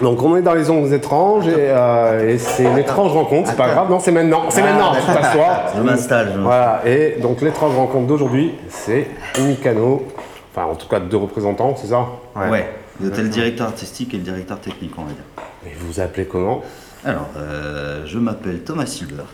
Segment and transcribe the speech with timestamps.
[0.00, 3.56] Donc on est dans les ondes étranges et, euh, et c'est une étrange rencontre, c'est
[3.56, 5.64] pas grave, non c'est maintenant, c'est maintenant, tu t'assois.
[5.76, 6.32] Je m'installe.
[6.34, 9.06] je Voilà, et donc l'étrange rencontre d'aujourd'hui, c'est
[9.38, 10.06] Mikano,
[10.54, 12.06] enfin en tout cas deux représentants, c'est ça.
[12.36, 12.68] Ouais.
[13.00, 15.24] Vous êtes le directeur artistique et le directeur technique, on va dire.
[15.66, 16.62] Et vous vous appelez comment
[17.04, 19.26] Alors, euh, je m'appelle Thomas Silbert.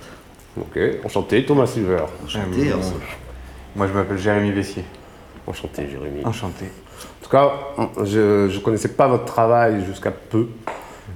[0.58, 2.02] Ok, enchanté, Thomas Silver.
[2.24, 2.68] Enchanté.
[2.70, 2.80] Euh, alors,
[3.76, 4.84] Moi, je m'appelle Jérémy Vessier.
[5.46, 6.24] Enchanté Jérémy.
[6.24, 6.66] Enchanté.
[7.20, 7.52] En tout cas,
[8.04, 10.46] je ne connaissais pas votre travail jusqu'à peu.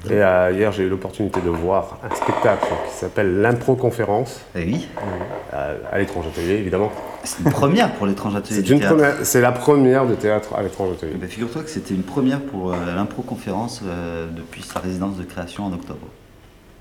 [0.07, 4.65] Et euh, hier, j'ai eu l'opportunité de voir un spectacle qui s'appelle l'Impro Conférence, Eh
[4.65, 4.87] oui,
[5.55, 6.93] euh, à l'étrange atelier évidemment.
[7.23, 8.63] c'est une première pour l'étrange atelier
[9.23, 11.15] C'est la première de théâtre à l'étrange atelier.
[11.27, 15.73] Figure-toi que c'était une première pour euh, l'impro-conférence euh, depuis sa résidence de création en
[15.73, 16.07] octobre.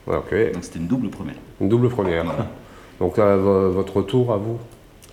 [0.05, 1.35] Ouais, ok, Donc c'était une double première.
[1.62, 2.26] une double première.
[2.26, 2.48] Voilà.
[2.99, 4.58] Donc vo- votre retour à vous,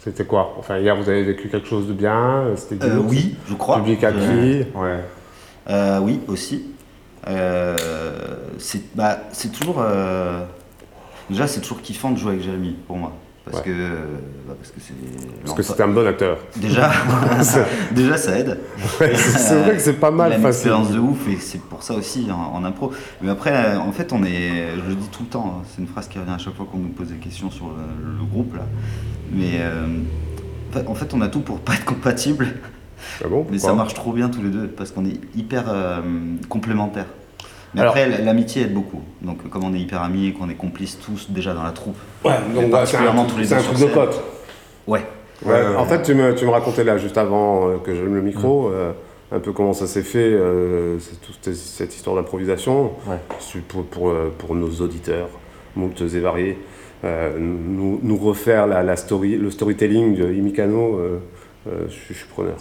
[0.03, 0.55] c'était quoi?
[0.59, 3.77] Enfin, hier, vous avez vécu quelque chose de bien C'était du Euh, oui, je crois.
[3.77, 5.01] Public acquis Ouais.
[5.69, 6.65] Euh, oui, aussi.
[7.29, 7.77] Euh,
[8.59, 9.77] c'est bah, c'est toujours.
[9.81, 10.43] euh,
[11.29, 13.13] déjà, c'est toujours kiffant de jouer avec Jérémy pour moi.
[13.45, 13.63] Parce Ouais.
[13.65, 14.05] que euh,
[14.47, 14.93] bah, parce que c'est.
[15.45, 16.39] Parce que c'était un bon acteur.
[16.57, 16.91] Déjà,
[17.93, 18.59] déjà, ça aide.
[19.01, 21.95] Ouais, c'est vrai que c'est pas mal une expérience de ouf et c'est pour ça
[21.95, 22.93] aussi en, en impro.
[23.23, 24.75] Mais après, euh, en fait, on est.
[24.85, 25.57] Je le dis tout le temps.
[25.61, 27.67] hein, c'est une phrase qui revient à chaque fois qu'on nous pose des questions sur
[27.69, 28.67] le, le groupe là.
[29.33, 29.87] Mais euh,
[30.87, 32.47] en fait- on a tout pour pas être compatible.
[33.25, 36.01] Ah bon Mais ça marche trop bien tous les deux parce qu'on est hyper euh,
[36.51, 37.07] complémentaires.
[37.75, 39.01] Mais Alors- après, l'amitié aide beaucoup.
[39.23, 41.97] Donc, comme on est hyper amis et qu'on est complices tous déjà dans la troupe.
[42.25, 43.95] Ouais, donc bah, c'est un, particulièrement tous les c'est deux un sur truc de scène.
[44.07, 44.23] pote.
[44.87, 45.03] Ouais.
[45.79, 48.69] En fait, tu me, tu me racontais là, juste avant euh, que j'allume le micro,
[48.69, 48.93] euh,
[49.33, 53.17] un peu comment ça s'est fait, euh, c'est toute cette- histoire d'improvisation, Ouais.
[53.39, 55.29] C'est pour, pour, pour nos auditeurs,
[55.77, 56.59] moultes et variés,
[57.05, 61.19] euh, nous, nous refaire la, la story, le storytelling de Imikano, euh,
[61.69, 62.57] euh, je suis preneur.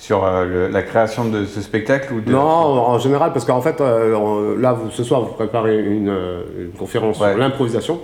[0.00, 2.32] Sur euh, le- la création de ce spectacle ou de...
[2.32, 6.08] Non, en général, parce qu'en fait, euh, on- là, vous, ce soir, vous préparez une,
[6.08, 7.28] euh, une conférence Ouais.
[7.32, 8.00] sur l'improvisation,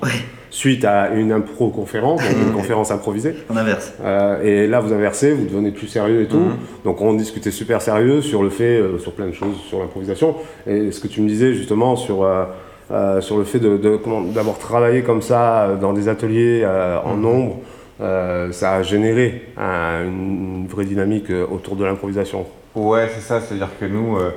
[0.51, 3.35] suite à une impro-conférence, donc une conférence improvisée.
[3.49, 3.95] On inverse.
[4.05, 6.37] Euh, et là, vous inversez, vous devenez plus sérieux et tout.
[6.37, 6.57] Mhm.
[6.85, 10.35] Donc, on discutait super sérieux sur le fait, euh, sur plein de choses, sur l'improvisation.
[10.67, 12.45] Et ce que tu me disais justement sur, euh,
[12.91, 13.99] euh, sur le fait de, de-
[14.35, 17.57] d'avoir travaillé comme ça dans des ateliers euh, en nombre,
[18.01, 22.47] euh, ça a généré un- une vraie dynamique euh, autour de l'improvisation.
[22.75, 23.41] Ouais, c'est ça.
[23.41, 24.31] C'est-à-dire que nous, euh,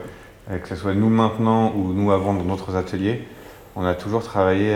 [0.62, 3.22] que ce soit nous maintenant ou nous avant dans d'autres ateliers,
[3.76, 4.74] on a toujours travaillé.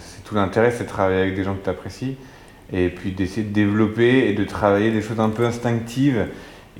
[0.00, 2.16] c'est tout l'intérêt, c'est de travailler avec des gens que tu apprécies
[2.72, 6.26] et puis d'essayer de développer et de travailler des choses un peu instinctives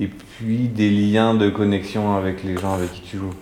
[0.01, 3.35] et puis des liens de connexion avec les gens avec qui tu joues.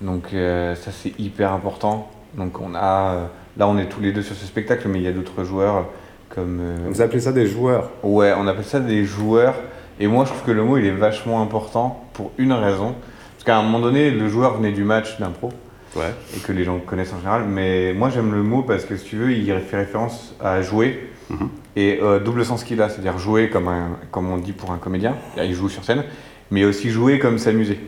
[0.00, 2.10] Donc ça c'est hyper important.
[2.36, 5.08] Donc on a là on est tous les deux sur ce spectacle, mais il y
[5.08, 5.86] a d'autres joueurs
[6.34, 9.54] comme euh, Vous appelez ça des joueurs Ouais, on appelle ça des joueurs.
[10.00, 12.94] Et moi, je trouve que le mot, il est vachement important pour une raison.
[13.34, 15.50] Parce qu'à un moment donné, le joueur venait du match d'impro,
[15.96, 16.12] Ouais.
[16.36, 17.44] et que les gens connaissent en général.
[17.48, 21.08] Mais moi, j'aime le mot parce que, si tu veux, il fait référence à jouer.
[21.30, 21.48] Mhm.
[21.76, 24.78] Et euh, double sens qu'il a, c'est-à-dire jouer comme, un, comme on dit pour un
[24.78, 26.04] comédien, il joue sur scène,
[26.50, 27.78] mais aussi jouer comme s'amuser.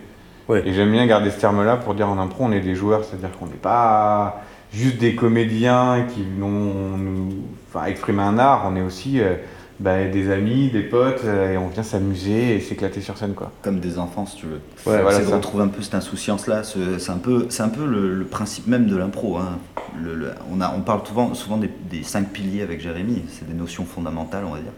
[0.48, 0.62] Ouais.
[0.64, 3.36] Et j'aime bien garder ce terme-là pour dire en impro, on est des joueurs, c'est-à-dire
[3.38, 4.42] qu'on n'est pas
[4.76, 7.34] juste des comédiens qui vont nous
[7.72, 9.34] enfin, exprimer un art, on est aussi euh,
[9.80, 13.34] bah, des amis, des potes, euh, et on vient s'amuser et s'éclater sur scène.
[13.34, 13.52] quoi.
[13.62, 14.60] Comme des enfants, si tu veux.
[14.86, 15.36] Ouais, voilà, c'est de ça.
[15.36, 16.62] retrouver un peu cette insouciance-là.
[16.62, 19.36] ce- C'est un peu, un peu le, le principe même de l'impro.
[19.38, 19.58] hein.
[20.02, 23.22] Le- le- on, a- on parle souvent, souvent des, des cinq piliers avec Jérémy.
[23.30, 24.72] C'est des notions fondamentales, on va dire,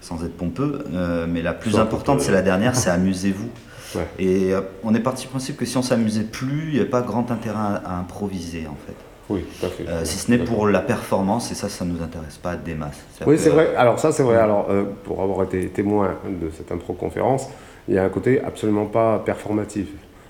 [0.00, 0.84] sans être pompeux.
[0.94, 3.48] Euh, mais la plus Soit importante, c'est la dernière, c'est amusez-vous.
[3.94, 4.06] Ouais.
[4.18, 4.50] Et
[4.82, 7.30] on est parti du principe que si on s'amusait plus, il n'y a pas grand
[7.30, 8.96] intérêt à, à improviser, en fait.
[9.28, 9.88] Oui, tout à fait.
[9.88, 12.74] Euh, si ce n'est pour la performance, et ça, ça ne nous intéresse pas des
[12.74, 13.04] masses.
[13.26, 13.74] Oui, c'est vrai.
[13.76, 14.36] Alors ça, c'est vrai.
[14.36, 17.48] Alors, euh, pour avoir été témoin de cette impro-conférence,
[17.88, 19.88] il y a un côté absolument pas performatif.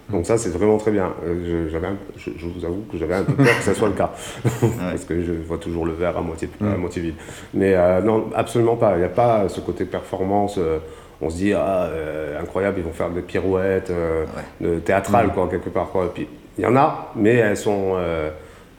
[0.09, 1.13] Donc ça, c'est vraiment très bien.
[1.27, 3.75] Euh, je, j'avais un- je, je vous avoue que j'avais un peu peur que ça
[3.75, 4.13] soit le cas.
[4.79, 6.77] Parce que je vois toujours le verre à moitié, à Mm.
[6.77, 7.15] moitié vide.
[7.55, 8.93] Mais euh, non, absolument pas.
[8.95, 10.57] Il n'y a pas ce côté performance.
[10.59, 10.79] euh,
[11.21, 14.25] on se dit, ah, euh, incroyable, ils vont faire des pirouettes euh,
[14.61, 15.89] de théâtrales, quoi, quelque part.
[15.91, 16.05] Quoi.
[16.05, 16.29] Et puis,
[16.59, 17.95] il y en a, mais elles sont...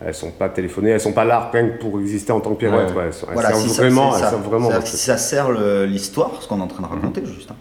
[0.05, 2.59] elles sont pas téléphonées, elles sont pas là rien que pour exister en tant que
[2.59, 2.89] pirouette.
[2.91, 2.95] Ouais.
[2.97, 3.03] ouais.
[3.07, 4.29] Elles, elles Voilà, servent si ça- vraiment, elles ça.
[4.29, 4.69] servent vraiment.
[4.71, 5.51] Ça- ça sert
[5.87, 7.55] l'histoire, ce qu'on est en train de raconter, juste, hein,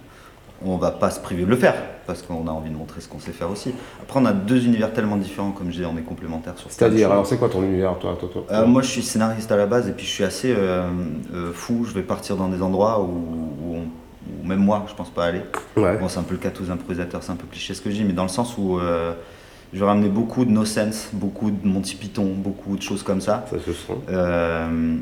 [0.64, 1.74] on va pas se priver de le faire,
[2.06, 3.74] parce qu'on a envie de montrer ce qu'on sait faire aussi.
[4.02, 6.72] Après, on a deux univers tellement différents, comme je dis, on est complémentaires sur de
[6.72, 9.56] C'est-à-dire, alors c'est quoi ton univers, toi, toi, toi Euh, moi, je suis scénariste à
[9.56, 10.88] la base, et puis je suis assez euh,
[11.34, 11.84] euh, fou.
[11.86, 13.86] Je vais partir dans des endroits où, où on-
[14.42, 15.42] où même moi, je pense pas aller.
[15.76, 15.96] Ouais.
[15.98, 17.90] Bon, c'est un peu le cas tous les improvisateurs, c'est un peu cliché ce que
[17.90, 19.12] je dis, mais dans le sens où euh,
[19.72, 23.20] je vais ramener beaucoup de No Sense, beaucoup de Monty Python, beaucoup de choses comme
[23.20, 23.44] ça.
[23.50, 23.92] Ça se sent.
[24.10, 24.96] Euh,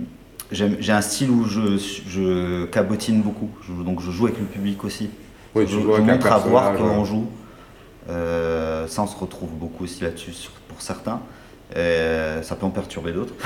[0.50, 1.76] J'ai un style où je,
[2.06, 5.10] je cabotine beaucoup, Je- donc je joue avec le public aussi.
[5.54, 7.26] Oui, je, tu joues montre à voir comment on joue.
[8.10, 10.32] Euh, ça, on se retrouve beaucoup aussi là-dessus
[10.68, 11.20] pour certains.
[11.76, 13.34] Euh, ça peut en perturber d'autres.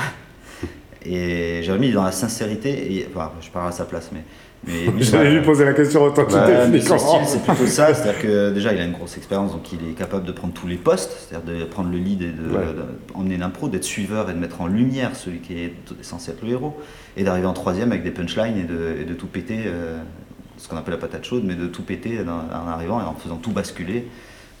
[1.05, 4.21] Et Jérémy, il est dans la sincérité, et, enfin, je parle à sa place, mais.
[4.67, 7.41] mais lui, Je vais lui poser la question autant Ouais, mais définit son style, c'est
[7.43, 7.93] plutôt ça.
[7.93, 10.67] C'est-à-dire que déjà, il a une grosse expérience, donc il est capable de prendre tous
[10.67, 13.37] les postes, c'est-à-dire de prendre le lead et de, Ouais.
[13.37, 16.77] l'impro, d'être suiveur et de mettre en lumière celui qui est censé être le héros,
[17.15, 19.97] et d'arriver en troisième avec des punchlines et de, et de tout péter, euh,
[20.57, 23.13] ce qu'on appelle la patate chaude, mais de tout péter dans- en arrivant et en
[23.15, 24.05] faisant tout basculer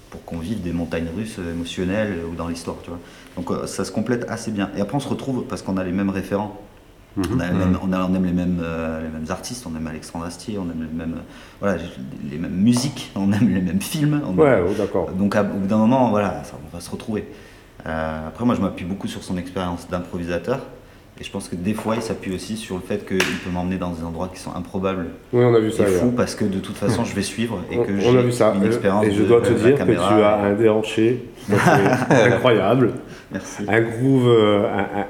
[0.09, 2.99] pour qu'on vive des montagnes russes émotionnelles ou dans l'histoire, tu vois.
[3.35, 4.69] Donc euh, ça se complète assez bien.
[4.75, 6.59] Et après, on se retrouve parce qu'on a les mêmes référents.
[7.33, 9.75] On, a les mêmes- on, a- on aime les mêmes, euh, les mêmes artistes, on
[9.75, 11.21] aime Alexandre Astier, on aime les mêmes, euh,
[11.59, 11.77] voilà,
[12.31, 14.21] les mêmes musiques, on aime les mêmes films.
[14.25, 15.09] on aime- Ouais, oh, d'accord.
[15.11, 17.27] Donc à- au bout d'un moment, voilà, ça, on va se retrouver.
[17.85, 20.59] Après, moi, je m'appuie beaucoup sur son expérience d'improvisateur.
[21.21, 23.75] Et je pense que des fois, il s'appuie aussi sur le fait qu'il peut m'emmener
[23.77, 25.83] dans des endroits qui sont improbables Oui, on a vu et ça.
[25.83, 25.99] hier.
[25.99, 28.31] fous parce que de toute façon, je vais suivre et que on a j'ai vu
[28.31, 28.53] ça.
[28.55, 31.25] une expérience Et je dois te de dire que tu as un déhanché
[32.09, 32.93] incroyable.
[33.31, 33.63] Merci.
[33.67, 34.63] Un groove, euh,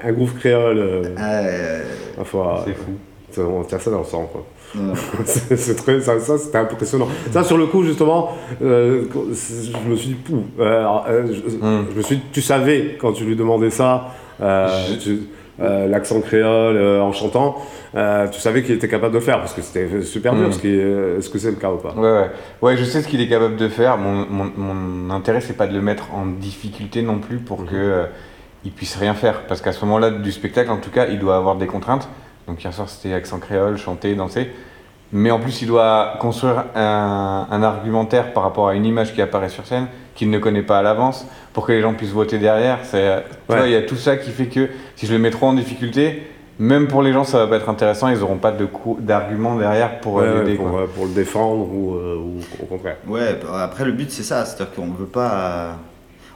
[0.04, 0.78] un, groove créole.
[0.80, 1.84] euh, Euh,
[2.18, 3.42] ma foi, C'est fou.
[3.60, 4.46] on tient ça dans le sang, quoi.
[5.26, 7.08] c'est c'est très, ça, ça, c'était impressionnant.
[7.32, 8.32] Ça, sur le coup, justement,
[8.62, 9.04] euh,
[9.34, 10.44] c'est- je me suis dit, pouh.
[10.60, 11.86] euh, alors, euh, je, Mm.
[11.92, 14.10] je me suis dit, tu savais quand tu lui demandais ça,
[14.42, 15.20] euh, Je- tu-
[15.62, 17.58] euh, l'accent créole euh, en chantant,
[17.96, 20.48] euh, tu savais qu'il était capable de faire parce que c'était super dur.
[20.50, 20.52] Mm.
[20.66, 22.30] est- Est-ce que c'est le cas ou pas Ouais, ouais.
[22.62, 23.98] Ouais, je sais ce qu'il est capable de faire.
[23.98, 27.68] Mon, mon, mon intérêt, c'est pas de le mettre en difficulté non plus pour Mhm.
[27.68, 28.06] que
[28.66, 29.44] il puisse rien faire.
[29.48, 32.10] Parce qu'à ce moment-là du spectacle, en tout cas, il doit avoir des contraintes.
[32.48, 34.50] Donc hier soir, c'était accent créole, chanter, danser.
[35.12, 39.22] Mais en plus, il doit construire un, un argumentaire par rapport à une image qui
[39.22, 42.38] apparaît sur scène qu'il ne connaît pas à l'avance pour que les gens puissent voter
[42.38, 42.80] derrière.
[42.84, 43.66] C'est, Ouais.
[43.66, 46.24] il y a tout ça qui fait que si je le mets trop en difficulté,
[46.60, 48.10] même pour les gens, ça va pas être intéressant.
[48.10, 48.68] Ils n'auront pas de
[49.00, 50.58] d'argument derrière pour Ouais, euh, l'aider.
[50.58, 52.98] pour, euh, pour le défendre ou, euh, ou au contraire.
[53.08, 55.78] Ouais, bah, après le but c'est ça, c'est-à-dire qu'on veut pas.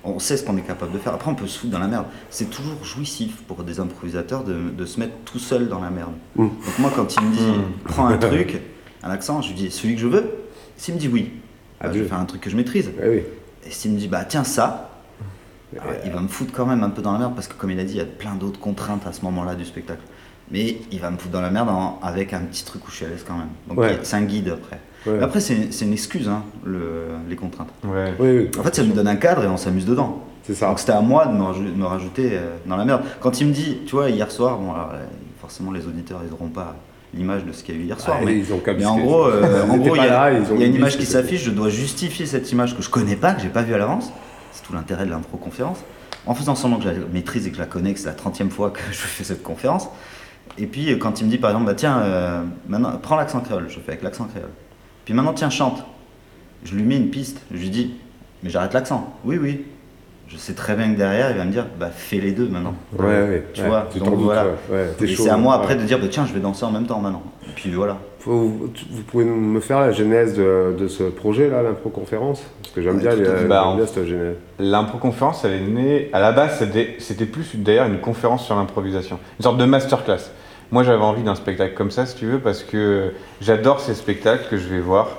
[0.06, 1.14] On sait ce qu'on est capable de faire.
[1.14, 2.06] Après, on peut se foutre dans la merde.
[2.30, 6.12] C'est toujours jouissif pour des improvisateurs de, de se mettre tout seul dans la merde.
[6.36, 6.42] Mm.
[6.48, 7.64] Donc, moi, quand il me dit Mm.
[7.86, 8.60] prends un truc,
[9.02, 10.30] un accent, je lui dis celui que je veux.
[10.78, 11.32] S'il me dit oui,
[11.82, 12.92] bah, je vais faire un truc que je maîtrise.
[13.02, 13.22] Eh oui.
[13.66, 14.90] Et s'il me dit bah tiens ça,
[15.80, 17.72] alors, il va me foutre quand même un peu dans la merde parce que, comme
[17.72, 20.02] il a dit, il y a plein d'autres contraintes à ce moment-là du spectacle.
[20.52, 22.98] Mais il va me foutre dans la merde en- avec un petit truc où je
[22.98, 23.48] suis à l'aise quand même.
[23.70, 23.98] Donc, Ouais.
[24.04, 24.80] c'est un guide après.
[25.06, 25.22] Ouais.
[25.22, 27.70] Après, c'est c'est une excuse, hein, le- les contraintes.
[27.84, 28.14] Ouais.
[28.20, 30.24] Oui, oui, En fait, ça nous donne un cadre et on s'amuse dedans.
[30.44, 30.68] c'est ça.
[30.68, 33.02] Donc c'était à moi de me, de me rajouter euh, dans la merde.
[33.20, 35.06] Quand il me dit, tu vois, hier soir, bon, alors, euh,
[35.42, 36.76] forcément les auditeurs, ils n'auront pas
[37.14, 38.18] l'image de ce qu'il y a eu hier soir.
[38.22, 40.64] Ah, mais, ils ont mais en gros, euh, en gros, il y, a- là, y
[40.66, 43.50] une image qui s'affiche, je dois justifier cette image que je connais pas, que j'ai
[43.50, 44.12] pas vue à l'avance.
[44.52, 45.80] C'est tout l'intérêt de l'impro-conférence.
[46.26, 48.14] En faisant semblant que je la maîtrise et que je la connais, que c'est la
[48.14, 49.90] 30e fois que je fais cette conférence.
[50.58, 53.66] Et puis quand il me dit par exemple, bah tiens, euh, maintenant, prends l'accent créole,
[53.70, 54.50] je fais avec l'accent créole.
[55.06, 55.84] Puis maintenant, tiens, chante.
[56.64, 57.94] Je lui mets une piste, je lui dis,
[58.42, 59.14] mais j'arrête l'accent.
[59.26, 59.66] Oui, oui.
[60.30, 62.74] Je sais très bien que derrière, il va me dire, bah fais les deux maintenant.
[62.98, 63.44] Ouais, ouais.
[63.54, 64.46] Tu ouais, vois, tu donc t'en doutes, voilà.
[64.46, 65.62] ouais, ouais, t'es Et c'est à moi ouais.
[65.64, 67.22] après de dire, bah, tiens, je vais danser en même temps maintenant.
[67.46, 67.98] Et puis voilà.
[68.26, 68.70] Vous
[69.06, 72.42] pouvez me faire la genèse de, de ce projet-là, l'impro-conférence?
[72.62, 74.38] Parce que j'aime Ouais, bien, les- Bah, bien cette genèse.
[74.60, 76.10] L'impro-conférence, elle est née.
[76.14, 79.20] À la base, c'était c'était plus d'ailleurs une conférence sur l'improvisation.
[79.40, 80.32] Une sorte de masterclass.
[80.72, 84.48] Moi, j'avais envie d'un spectacle comme ça, si tu veux, parce que j'adore ces spectacles
[84.50, 85.10] que je vais voir,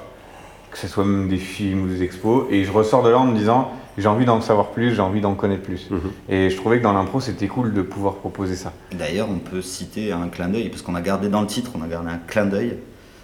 [0.71, 3.27] que ce soit même des films ou des expos, et je ressors de là en
[3.27, 5.89] me disant j'ai envie d'en savoir plus, j'ai envie d'en connaître plus.
[5.89, 6.01] Mhm.
[6.29, 8.73] Et je trouvais que dans l'impro, c'était cool de pouvoir proposer ça.
[8.93, 11.83] D'ailleurs, on peut citer un clin d'œil, parce qu'on a gardé dans le titre, on
[11.83, 12.79] a gardé un clin d'œil.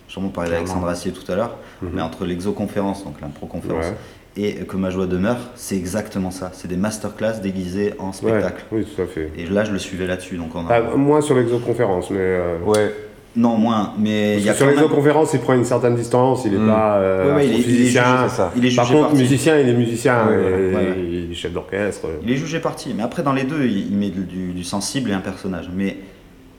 [0.06, 0.66] Sûrement on parlait Clairement.
[0.66, 1.90] d'Alexandre Assier tout à l'heure, Mhm.
[1.94, 3.96] mais entre l'exoconférence, donc l'impro-conférence, Ouais.
[4.36, 6.50] Et que ma joie demeure, c'est exactement ça.
[6.54, 8.64] C'est des masterclass déguisés en spectacle.
[8.70, 9.30] Ouais, oui, tout à fait.
[9.36, 10.36] Et là, je le suivais là-dessus.
[10.36, 10.74] Donc on a...
[10.74, 12.18] Ah, moins sur l'exoconférence, mais.
[12.20, 12.94] euh, Ouais,
[13.36, 13.92] Non, moins.
[13.98, 16.66] Mais y a que sur même- l'exoconférence, il prend une certaine distance, il n'est Mm.
[16.68, 18.16] pas euh, Ouais, ouais, il est- il est musicien.
[18.24, 18.52] jugé, ça.
[18.56, 19.16] Il est Par contre, parti.
[19.18, 22.06] musicien, il est musicien, et il est chef d'orchestre.
[22.24, 25.10] Il est jugé parti, mais après dans les deux, il il met du, du sensible
[25.10, 25.70] et un personnage.
[25.74, 25.98] Mais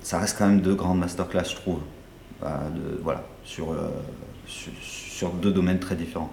[0.02, 1.80] ça reste quand même deux grandes masterclass, je trouve.
[2.42, 3.76] Bah, de- voilà, sur, euh,
[4.48, 6.32] sur, sur deux domaines très différents.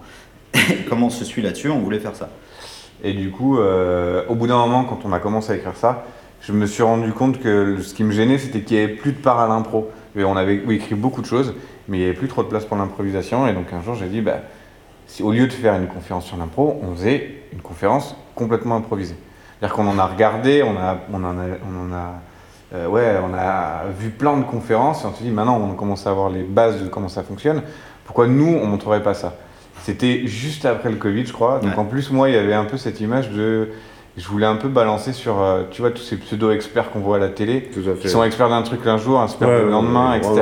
[0.89, 2.29] Comme on se suit là-dessus, on voulait faire ça.
[3.03, 6.03] Et du coup, euh, au bout d'un moment, quand on a commencé à écrire ça,
[6.41, 9.11] je me suis rendu compte que ce qui me gênait, c'était qu'il n'y avait plus
[9.11, 9.89] de part à l'impro.
[10.17, 11.53] On avait écrit beaucoup de choses,
[11.87, 13.47] mais il n'y avait plus trop de place pour l'improvisation.
[13.47, 14.39] Et donc un jour, j'ai dit, bah,
[15.07, 19.15] si, au lieu de faire une conférence sur l'impro, on faisait une conférence complètement improvisée.
[19.59, 20.97] C'est-à-dire qu'on en a regardé, on, a,
[23.99, 26.81] vu plein de conférences, et on s'est dit, maintenant, on commence à avoir les bases
[26.81, 27.63] de comment ça fonctionne.
[28.05, 29.35] Pourquoi nous, on ne montrerait pas ça?
[29.89, 31.59] C'était juste après le Covid, je crois.
[31.59, 31.79] Donc Ouais.
[31.79, 33.69] en plus, moi, il y avait un peu cette image de
[34.17, 37.19] je voulais un peu balancer sur, euh, tu vois, tous ces pseudo-experts qu'on voit à
[37.19, 38.01] la télé, Tout à fait.
[38.01, 40.33] qui sont experts d'un truc un jour, experts Ouais, le lendemain, ouais, etc.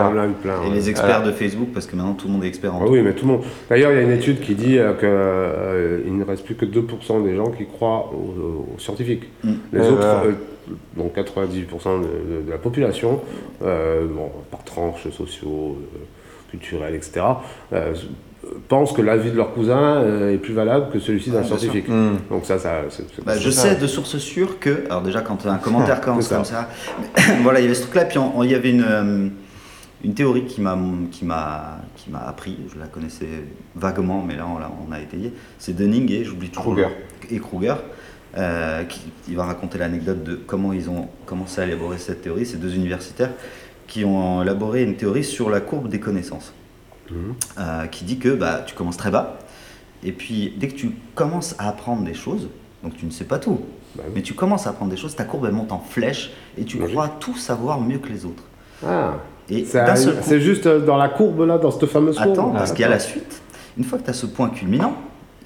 [0.42, 2.80] plein, Et les experts de Facebook, parce que maintenant tout le monde est expert en
[2.82, 2.94] Ah tout.
[2.94, 3.44] oui, mais tout le monde.
[3.70, 7.24] D'ailleurs, il y a une étude qui dit euh, qu'il ne reste plus que 2%
[7.24, 9.30] des gens qui croient aux, aux scientifiques.
[9.44, 9.52] Mm.
[9.74, 10.34] Les Ouais, autres, ouais.
[10.70, 12.04] euh, donc 98% de,
[12.42, 13.22] de- de la population,
[13.64, 15.98] euh, bon, par tranches sociaux, euh,
[16.50, 17.22] culturels, etc.,
[17.74, 17.94] euh,
[18.68, 21.58] pensent que l'avis de leur cousin euh, est plus valable que celui-ci d'un sûr.
[21.60, 21.88] scientifique.
[21.90, 22.18] Hmm.
[22.30, 22.82] Donc ça, ça
[23.26, 23.62] Bah, je ça.
[23.62, 26.36] sais de sources sûres que, alors déjà quand un commentaire commence C'est ça.
[26.36, 29.28] comme ça, voilà, il y avait ce truc-là, puis il y avait une, euh,
[30.04, 30.78] une théorie qui m'a
[31.12, 33.28] qui m'a qui m'a appris, je la connaissais
[33.76, 35.34] vaguement, mais là on, l'a- on a étayé.
[35.60, 36.90] C'est Dunning et j'oublie toujours Kruger.
[37.32, 37.76] et Kruger.
[38.38, 42.46] euh, qui, il va raconter l'anecdote de comment ils ont commencé à élaborer cette théorie.
[42.46, 43.32] Ces deux universitaires
[43.88, 46.54] qui ont élaboré une théorie sur la courbe des connaissances,
[47.58, 49.38] Euh, qui dit que bah, tu commences très bas,
[50.04, 52.50] et puis dès que tu commences à apprendre des choses,
[52.84, 53.62] donc tu ne sais pas tout,
[53.96, 54.12] Bah oui.
[54.16, 56.78] mais tu commences à apprendre des choses, ta courbe elle monte en flèche, et tu
[56.78, 56.96] Logique.
[56.96, 58.44] crois tout savoir mieux que les autres.
[58.86, 59.14] Ah,
[59.50, 62.32] Et c'est juste euh, dans la courbe là, dans cette fameuse courbe.
[62.32, 63.42] attends, Ah, parce qu'il y a la suite.
[63.78, 64.94] Une fois que tu as ce point culminant,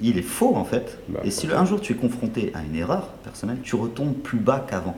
[0.02, 1.00] il est faux en fait.
[1.10, 4.40] Bah, et si un jour tu es confronté à une erreur personnelle, tu retombes plus
[4.40, 4.96] bas qu'avant.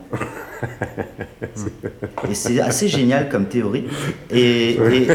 [2.30, 3.84] et c'est assez génial comme théorie.
[4.30, 5.08] Et, et,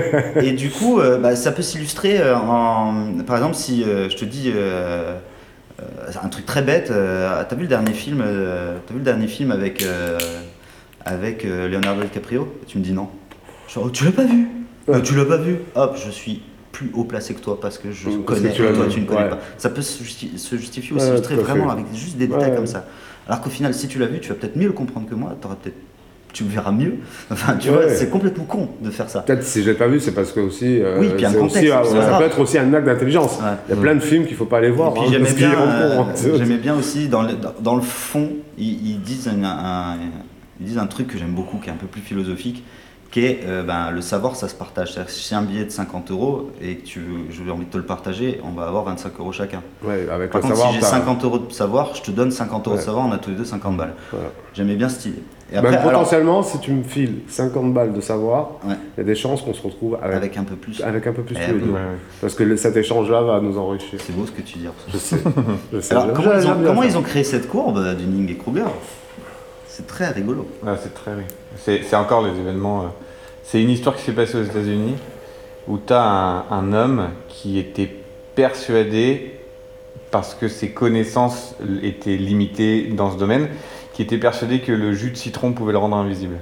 [0.43, 3.23] et du coup, euh, bah, ça peut s'illustrer euh, en.
[3.25, 4.51] Par exemple, si euh, je te dis.
[4.55, 5.17] euh,
[6.21, 9.85] un truc très bête, t'as vu le dernier film, t'as vu le dernier film avec
[11.05, 12.53] avec Leonardo DiCaprio?
[12.67, 13.07] Tu me dis non.
[13.69, 14.47] Je oh, tu l'as pas vu?
[15.03, 15.59] Tu l'as pas vu?
[15.75, 16.41] Hop, je suis
[16.71, 19.05] plus haut placé que toi parce que je parce connais que et toi tu ne
[19.05, 19.29] connais ouais.
[19.29, 19.39] pas.
[19.57, 22.85] Ça peut se, justi- se justifier ou s'illustrer vraiment avec juste des détails comme ça.
[23.27, 25.35] Alors qu'au final, si tu l'as vu, tu vas peut-être mieux le comprendre que moi.
[25.39, 25.75] Peut-être,
[26.33, 26.95] tu le verras mieux.
[27.31, 27.75] Enfin, tu Ouais.
[27.75, 29.21] vois, c'est complètement con de faire ça.
[29.21, 30.79] Peut-être si je l'ai pas vu, c'est parce que aussi.
[30.81, 32.19] euh, Oui, puis un contexte, aussi, euh, ça grave.
[32.19, 33.37] peut être aussi un acte d'intelligence.
[33.39, 33.49] Ouais.
[33.67, 34.93] Il y a plein de films qu'il faut pas aller voir.
[34.95, 36.03] Hein, j'aimais bien, euh,
[36.37, 39.95] j'aimais bien aussi dans le, dans, dans le fond, ils, ils disent un, un-
[40.59, 42.63] ils disent un truc que j'aime beaucoup, qui est un peu plus philosophique,
[43.11, 44.93] qui est euh, ben, le savoir, ça se partage.
[45.07, 47.77] Si j'ai un billet de 50 euros et que tu, veux- j'ai envie de te
[47.77, 49.61] le partager, on va avoir 25 euros chacun.
[49.83, 52.11] Ouais, avec Par le contre, savoir, si j'ai t'as- 50 euros de savoir, je te
[52.11, 52.81] donne 50 euros Ouais.
[52.81, 53.93] de savoir, on a tous les deux 50 balles.
[54.53, 55.23] J'aimais bien cette idée.
[55.51, 59.15] Et après, potentiellement, si tu me files 50 balles de savoir, il y a des
[59.15, 60.79] chances qu'on se retrouve avec, avec, avec un peu plus.
[60.83, 61.73] un peu plus tous les deux.
[62.21, 63.99] Parce que le- cet échange-là va nous enrichir.
[64.05, 64.67] C'est beau ce que tu dis.
[64.93, 65.17] Je sais.
[65.73, 65.95] Je sais.
[65.95, 68.65] Alors, comment, ils ont, comment ils ont créé cette courbe euh, du Ning et Kruger?
[69.79, 70.45] C'est très rigolo.
[70.61, 71.23] Ouais, c'est très oui.
[71.83, 72.81] C'est encore les événements.
[72.81, 72.87] euh,
[73.43, 74.95] C'est une histoire qui s'est passée aux États-Unis
[75.69, 77.89] où tu as un, un homme qui était
[78.35, 79.33] persuadé,
[80.11, 83.47] parce que ses connaissances étaient limitées dans ce domaine,
[83.93, 86.35] qui était persuadé que le jus de citron pouvait le rendre invisible.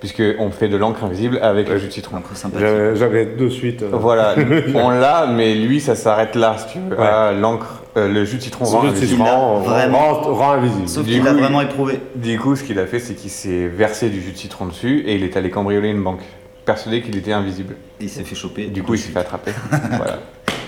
[0.00, 2.22] Puisqu'on fait de l'encre invisible avec le jus de citron.
[2.58, 3.82] J'avais j'avais de suite.
[3.82, 4.34] euh, Voilà,
[4.74, 6.96] on l'a, mais lui, ça s'arrête là, si tu veux.
[6.98, 7.06] Ouais.
[7.06, 9.08] Ah, l'encre, euh, le jus de citron rend le invisible.
[9.12, 10.88] citron Il a rend, vraiment- rend- invisible.
[10.88, 12.00] Sauf Du qu'il l'a coup, vraiment éprouvé.
[12.16, 15.04] Du coup, ce qu'il a fait, c'est qu'il s'est versé du jus de citron dessus
[15.06, 16.20] et il est allé cambrioler une banque,
[16.64, 17.76] persuadé qu'il était invisible.
[18.00, 18.66] Et il s'est fait choper.
[18.66, 19.52] Du coup, il s'est fait attraper.
[19.96, 20.18] voilà.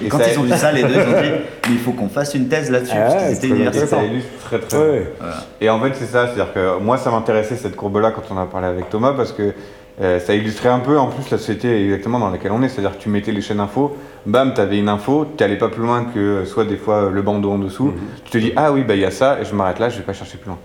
[0.05, 1.29] Et quand ils ont vu ça, les deux, ils ont dit
[1.69, 2.93] Mais il faut qu'on fasse une thèse là-dessus.
[2.97, 4.93] Ah parce qu'ils c'est étaient très très très Ouais.
[4.99, 5.03] bien.
[5.19, 5.37] Voilà.
[5.61, 8.45] Et en fait, c'est ça, c'est-à-dire que moi, ça m'intéressait cette courbe-là quand on a
[8.45, 9.55] parlé avec Thomas parce que
[10.01, 12.69] euh, ça illustrait un peu en plus la société exactement dans laquelle on est.
[12.69, 15.69] C'est-à-dire que tu mettais les chaînes info, bam, tu avais une info, tu n'allais pas
[15.69, 17.93] plus loin que euh, soit des fois le bandeau en dessous.
[18.25, 19.99] Tu te dis, ah oui, bah il y a ça, et je m'arrête là, je
[19.99, 20.59] vais pas chercher plus loin.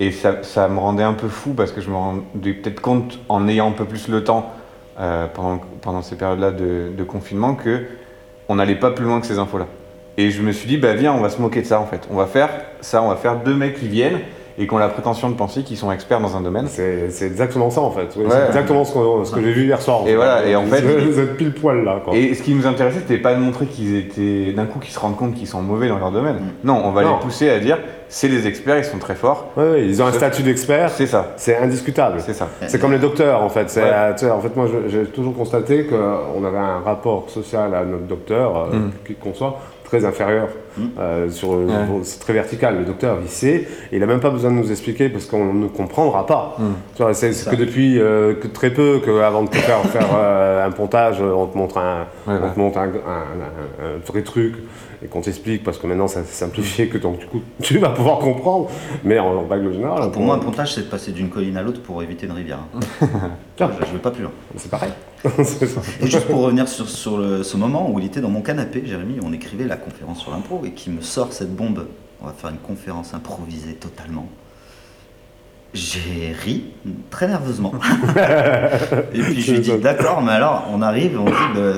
[0.00, 3.20] Et ça, ça me rendait un peu fou parce que je me rendais peut-être compte
[3.28, 4.52] en ayant un peu plus le temps
[4.98, 7.84] euh, pendant, pendant ces périodes-là de, de confinement que
[8.48, 9.66] on n'allait pas plus loin que ces infos-là.
[10.16, 12.06] Et je me suis dit, bah viens, on va se moquer de ça en fait.
[12.10, 12.50] On va faire
[12.80, 14.20] ça, on va faire deux mecs qui viennent
[14.58, 16.66] et qui ont la prétention de penser qu'ils sont experts dans un domaine.
[16.68, 18.08] C'est exactement ça en fait.
[18.16, 18.30] Oui, Ouais.
[18.30, 20.02] c'est exactement ce, que j'ai vu hier soir.
[20.02, 20.14] en Et fait.
[20.16, 22.00] voilà, et en fait- Vous êtes pile poil là.
[22.04, 22.14] Quoi.
[22.16, 24.98] Et ce qui nous intéressait, c'était pas de montrer qu'ils étaient d'un coup qu'ils se
[24.98, 26.36] rendent compte qu'ils sont mauvais dans leur domaine.
[26.62, 27.16] Non, on va Non.
[27.16, 29.48] les pousser à dire, c'est les experts, ils sont très forts.
[29.56, 32.20] Ouais, ouais, ils ont un statut d'expert, C'est ça, c'est indiscutable.
[32.20, 32.48] c'est ça.
[32.68, 33.64] C'est comme les docteurs en fait.
[33.76, 34.30] Ouais.
[34.30, 38.76] en fait, moi j'ai toujours constaté qu'on avait un rapport social à notre docteur, euh,
[38.76, 38.90] Mm.
[39.06, 40.48] qui qu'on soit, très inférieur.
[40.76, 40.82] Mm.
[40.98, 41.72] Euh, sur, Ouais.
[42.02, 42.78] C'est très vertical.
[42.78, 45.52] Le docteur, il sait, et il n'a même pas besoin de nous expliquer parce qu'on
[45.54, 46.56] ne comprendra pas.
[46.58, 46.62] Mm.
[46.96, 50.66] Tu vois, c'est que depuis euh, que très peu qu'avant de te faire faire euh,
[50.66, 52.52] un pontage, on te montre un, Ouais, on ouais.
[52.54, 54.54] te montre un, un- un- un vrai truc
[55.02, 57.90] et qu'on t'explique parce que maintenant ça s'est simplifié que donc du coup tu vas
[57.90, 58.70] pouvoir comprendre.
[59.04, 61.56] Mais en, en règle générale, Alors, pour moi, un pontage, c'est de passer d'une colline
[61.56, 62.58] à l'autre pour éviter une rivière.
[62.74, 63.06] hein.
[63.56, 63.70] Tiens.
[63.80, 64.32] je, je vais pas plus loin.
[64.56, 64.90] c'est pareil.
[65.42, 65.80] C'est ça.
[66.02, 68.82] Et juste pour revenir sur, sur le- ce moment où il était dans mon canapé,
[68.84, 71.86] Jérémy, on écrivait la conférence sur l'impro, et qui me sort cette bombe.
[72.22, 74.26] On va faire une conférence improvisée totalement.
[75.72, 76.64] J'ai ri
[77.10, 77.72] très nerveusement.
[79.12, 81.72] et puis je lui dis d'accord, mais alors on arrive et on dit bah,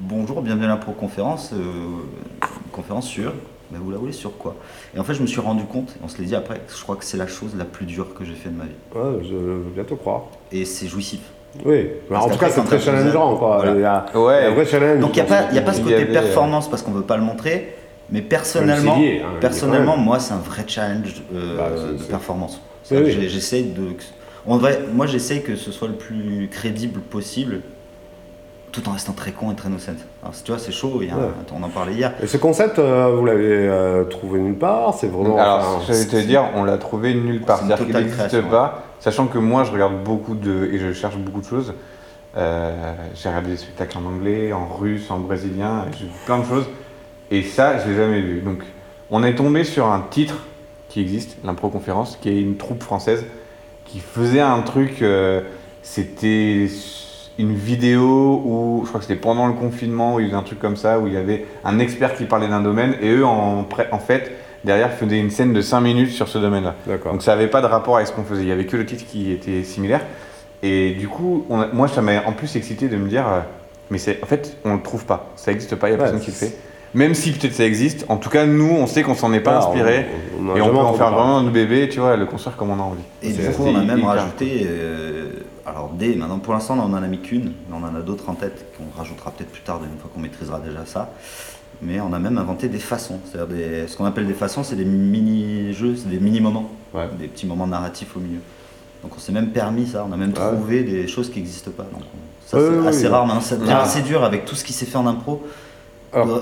[0.00, 3.32] bonjour, bienvenue à l'impro conférence, euh, conférence sur
[3.72, 4.56] Mais vous la voulez sur quoi?
[4.94, 6.96] Et en fait, je me suis rendu compte, on se l'est dit après, je crois
[6.96, 8.70] que c'est la chose la plus dure que j'ai fait de ma vie.
[8.94, 10.24] Ouais, je veux bien te croire.
[10.52, 11.20] Et c'est jouissif.
[11.64, 13.36] Oui, Parce en tout cas, c'est très challengeant.
[13.36, 13.56] Quoi.
[13.56, 13.72] Voilà.
[13.74, 14.38] Il y a, Ouais.
[14.40, 15.00] il y a un vrai challenge.
[15.00, 16.90] Donc il n'y a, pas- y a pas ce côté avait, euh, performance parce qu'on
[16.90, 17.74] ne veut pas le montrer,
[18.10, 22.60] mais personnellement, hein, personnellement moi, c'est un vrai challenge euh, Bah, de performance.
[22.90, 23.28] Oui, oui.
[23.28, 23.82] J'essaie de.
[24.46, 27.60] on devrait- moi, j'essaie que ce soit le plus crédible possible,
[28.72, 29.92] tout en restant très con et très innocent.
[30.22, 30.98] Alors, tu vois, c'est chaud.
[31.02, 31.24] il y a un- Ouais.
[31.54, 32.12] on en parlait hier.
[32.22, 35.38] Et ce concept, euh, vous l'avez euh, trouvé nulle part C'est vraiment.
[35.38, 37.58] Alors, enfin, j'allais te dire, on l'a trouvé nulle part.
[37.58, 40.70] C'est-à-dire qu'il n'existe pas, sachant que moi, je regarde beaucoup de.
[40.72, 41.74] et je cherche beaucoup de choses.
[42.36, 42.72] Euh,
[43.14, 46.66] j'ai regardé des spectacles en anglais, en russe, en brésilien, j'ai vu plein de choses.
[47.30, 48.40] Et ça, je l'ai jamais vu.
[48.40, 48.62] Donc,
[49.10, 50.36] on est tombé sur un titre
[50.88, 53.24] qui existe, l'impro conférence, qui est une troupe française
[53.84, 55.02] qui faisait un truc.
[55.02, 55.40] euh,
[55.82, 56.68] c'était
[57.38, 60.42] une vidéo où, je crois que c'était pendant le confinement, où il y avait un
[60.42, 63.24] truc comme ça, où il y avait un expert qui parlait d'un domaine, et eux,
[63.24, 63.64] en,
[63.98, 64.32] fait,
[64.64, 66.74] derrière, faisaient une scène de 5 minutes sur ce domaine-là.
[67.12, 68.84] Donc ça n'avait pas de rapport avec ce qu'on faisait, il y avait que le
[68.84, 70.00] titre qui était similaire.
[70.62, 73.40] Et du coup, on a- moi, ça m'a en plus excité de me dire, euh,
[73.90, 76.10] mais c'est, en fait, on le trouve pas, ça n'existe pas, il n'y a Ouais,
[76.10, 76.56] personne qui le fait.
[76.94, 79.60] Même si peut-être ça existe, en tout cas, nous, on sait qu'on s'en est pas
[79.62, 80.06] Ah, inspiré,
[80.40, 82.78] on- et on peut en faire vraiment notre bébé, tu vois, le construire comme on
[82.78, 83.02] a envie.
[83.22, 84.66] Et C'est- du coup, c'est on a même rajouté.
[84.66, 85.26] euh,
[85.66, 88.28] alors, des, maintenant, pour l'instant, on en a mis qu'une, mais on en a d'autres
[88.30, 91.12] en tête qu'on rajoutera peut-être plus tard, une fois qu'on maîtrisera déjà ça.
[91.82, 93.18] Mais on a même inventé des façons.
[93.24, 97.08] C'est-à-dire des- ce qu'on appelle des façons, c'est des mini-jeux, c'est des mini-moments, Ouais.
[97.18, 98.40] des petits moments narratifs au milieu.
[99.02, 100.34] Donc, on s'est même permis ça, on a même Ouais.
[100.56, 101.84] trouvé des choses qui n'existent pas.
[101.84, 103.42] Donc, on- ça, c'est assez rare maintenant.
[103.42, 103.82] Ça devient Ah.
[103.82, 105.46] assez dur avec tout ce qui s'est fait en impro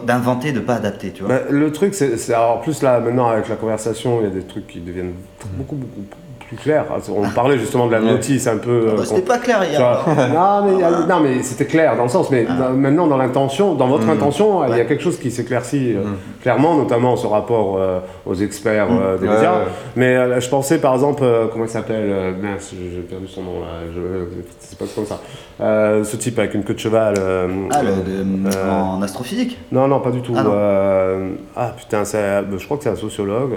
[0.06, 1.34] d'inventer, de pas adapter, tu vois.
[1.36, 4.26] Bah, le truc, c'est c'est- alors, en plus là, maintenant avec la conversation, il y
[4.26, 5.14] a des trucs qui deviennent
[5.54, 6.02] beaucoup, beaucoup
[6.48, 6.84] plus clairs.
[6.90, 8.10] Ah, On parlait justement de la Ouais.
[8.12, 8.86] notice un peu.
[8.88, 9.80] Ah euh, bah, C'était pas clair hier.
[10.34, 12.52] non, mais, a- non, mais c'était clair dans le sens, mais Ah.
[12.54, 14.10] dans- maintenant dans l'intention, dans votre Mm.
[14.10, 14.86] intention, il y a Ouais.
[14.86, 16.16] quelque chose qui s'éclaircit euh, Mm.
[16.42, 19.52] clairement, notamment ce rapport euh, aux experts euh, des Ouais, médias.
[19.52, 19.64] ouais.
[19.96, 23.42] Mais euh, je pensais par exemple, euh, comment il s'appelle euh, Mince, j'ai perdu son
[23.42, 24.00] nom là, je,
[24.60, 25.20] c'est pas comme ça.
[25.60, 27.14] Euh, ce type avec une queue de cheval.
[27.18, 29.58] euh, Ah, le- le- euh, en astrophysique?
[29.72, 30.34] Non, non, pas du tout.
[30.36, 30.44] Ah.
[30.46, 33.54] Euh, ah putain, c'est- je crois que c'est un sociologue.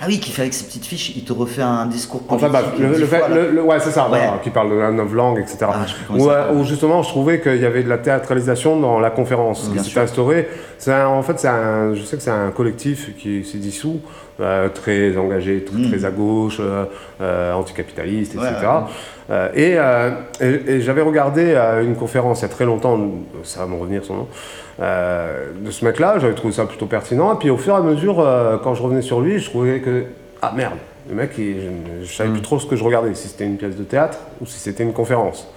[0.00, 2.62] Ah oui, qui fait avec ses petites fiches, il te refait un discours Enfin, bah,
[2.78, 3.34] le, le fait, fois, là.
[3.34, 4.20] le- le- ouais, c'est ça, Ouais.
[4.44, 5.58] qui parle de la langue, etc.
[5.62, 5.74] Ah,
[6.10, 9.68] Où, euh, où justement, je trouvais qu'il y avait de la théâtralisation dans la conférence
[9.68, 10.48] Bien qui s'est instaurée.
[10.88, 14.00] En fait, c'est un, je sais que c'est un collectif qui s'est dissous,
[14.40, 15.90] euh, très engagé, très, Mm.
[15.90, 16.84] très à gauche, euh,
[17.20, 18.50] euh, anticapitaliste, etc.
[19.28, 19.50] Ouais, ouais.
[19.56, 22.96] Et et- et j'avais regardé une conférence il y a très longtemps,
[23.42, 24.28] ça va me revenir son nom,
[24.78, 27.34] de ce mec-là, j'avais trouvé ça plutôt pertinent.
[27.34, 29.80] Et puis au fur et à mesure, euh, quand je revenais sur lui, je trouvais
[29.80, 30.04] que,
[30.42, 30.74] ah merde,
[31.08, 31.56] le mec, il-
[32.02, 32.34] je, je savais Mm.
[32.34, 34.82] plus trop ce que je regardais, si c'était une pièce de théâtre ou si c'était
[34.84, 35.48] une conférence.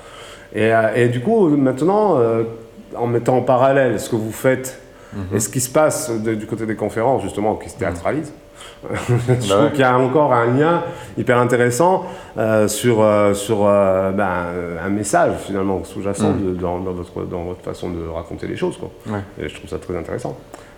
[0.55, 2.43] Et, euh, et du coup, maintenant, euh,
[2.95, 4.79] en mettant en parallèle ce que vous faites
[5.13, 5.37] Mhm.
[5.37, 8.33] et ce qui se passe de- du côté des conférences, justement, qui se théâtralisent,
[8.93, 9.69] je Bah trouve ouais.
[9.71, 10.83] qu'il y a encore un lien
[11.17, 12.05] hyper intéressant
[12.37, 14.45] euh, sur, euh, sur euh, ben,
[14.83, 16.57] un message finalement sous-jacent Mm.
[16.57, 18.77] dans, dans votre, dans votre façon de raconter les choses.
[18.77, 18.89] Quoi.
[19.07, 19.21] Ouais.
[19.39, 20.35] Et je trouve ça très intéressant.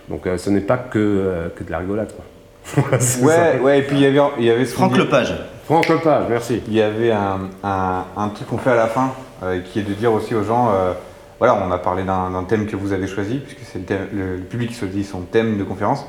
[0.10, 2.12] Donc euh, ce n'est pas que, euh, que de la rigolade.
[2.14, 2.84] Quoi.
[2.92, 3.62] Ouais, ça.
[3.62, 5.34] ouais, et puis il y avait, il y avait Franck dit- Lepage.
[5.66, 6.62] Franck Lepage, merci.
[6.68, 9.12] Il y avait un, un- un truc qu'on fait à la fin,
[9.44, 10.94] euh, qui est de dire aussi aux gens, euh,
[11.40, 14.36] voilà, on a parlé d'un thème que vous avez choisi, puisque c'est le, thème- le-
[14.38, 16.06] le public qui choisit son thème de conférence,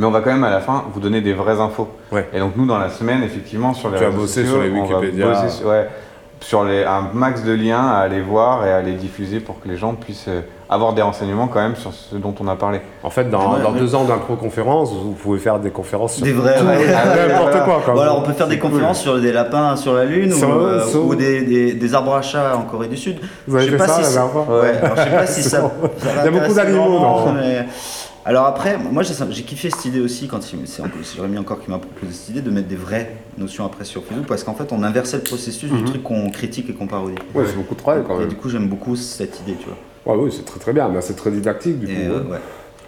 [0.00, 1.88] mais on va quand même à la fin vous donner des vraies infos.
[2.10, 2.26] Ouais.
[2.32, 4.62] Et donc nous, dans la semaine, effectivement, sur les Tu as réseaux bossé sociaux, sur
[4.62, 5.26] les on va Wikipédia.
[5.28, 5.88] bosser sur- ouais,
[6.40, 9.68] sur les, un max de liens à aller voir et à les diffuser pour que
[9.68, 12.80] les gens puissent euh, avoir des renseignements quand même sur ce dont on a parlé.
[13.02, 13.78] En fait, dans, Ouais, dans ouais.
[13.78, 16.56] deux ans d'impro-conférence, vous pouvez faire des conférences sur Des vrais.
[16.58, 16.86] tout, ouais.
[16.86, 17.60] n'importe Voilà.
[17.84, 17.94] quoi.
[17.94, 20.52] Bon, alors on peut faire des conférences sur des lapins sur la Lune Sur- ou,
[20.60, 23.18] euh, sur- ou des, des- des arbres à chat en Corée du Sud.
[23.46, 25.10] Vous avez Je sais fait pas ça si la dernière fois Ouais, alors je sais
[25.10, 25.58] pas si ça.
[26.24, 27.00] Il y a beaucoup d'animaux
[28.26, 31.70] Alors après, moi j'ai kiffé cette idée aussi quand il- c'est c'est Rémi encore qui
[31.70, 34.72] m'a proposé cette idée de mettre des vraies notions après sur Facebook parce qu'en fait
[34.72, 35.78] on inversait le processus Mhm.
[35.78, 37.14] du truc qu'on critique et qu'on parodie.
[37.34, 38.28] Ouais, c'est beaucoup de travail quand Et même.
[38.28, 40.14] du coup j'aime beaucoup cette idée, tu vois.
[40.16, 42.12] Ouais, oui, c'est très très bien, mais c'est très didactique du Et, coup.
[42.12, 42.32] euh, hein.
[42.32, 42.38] ouais.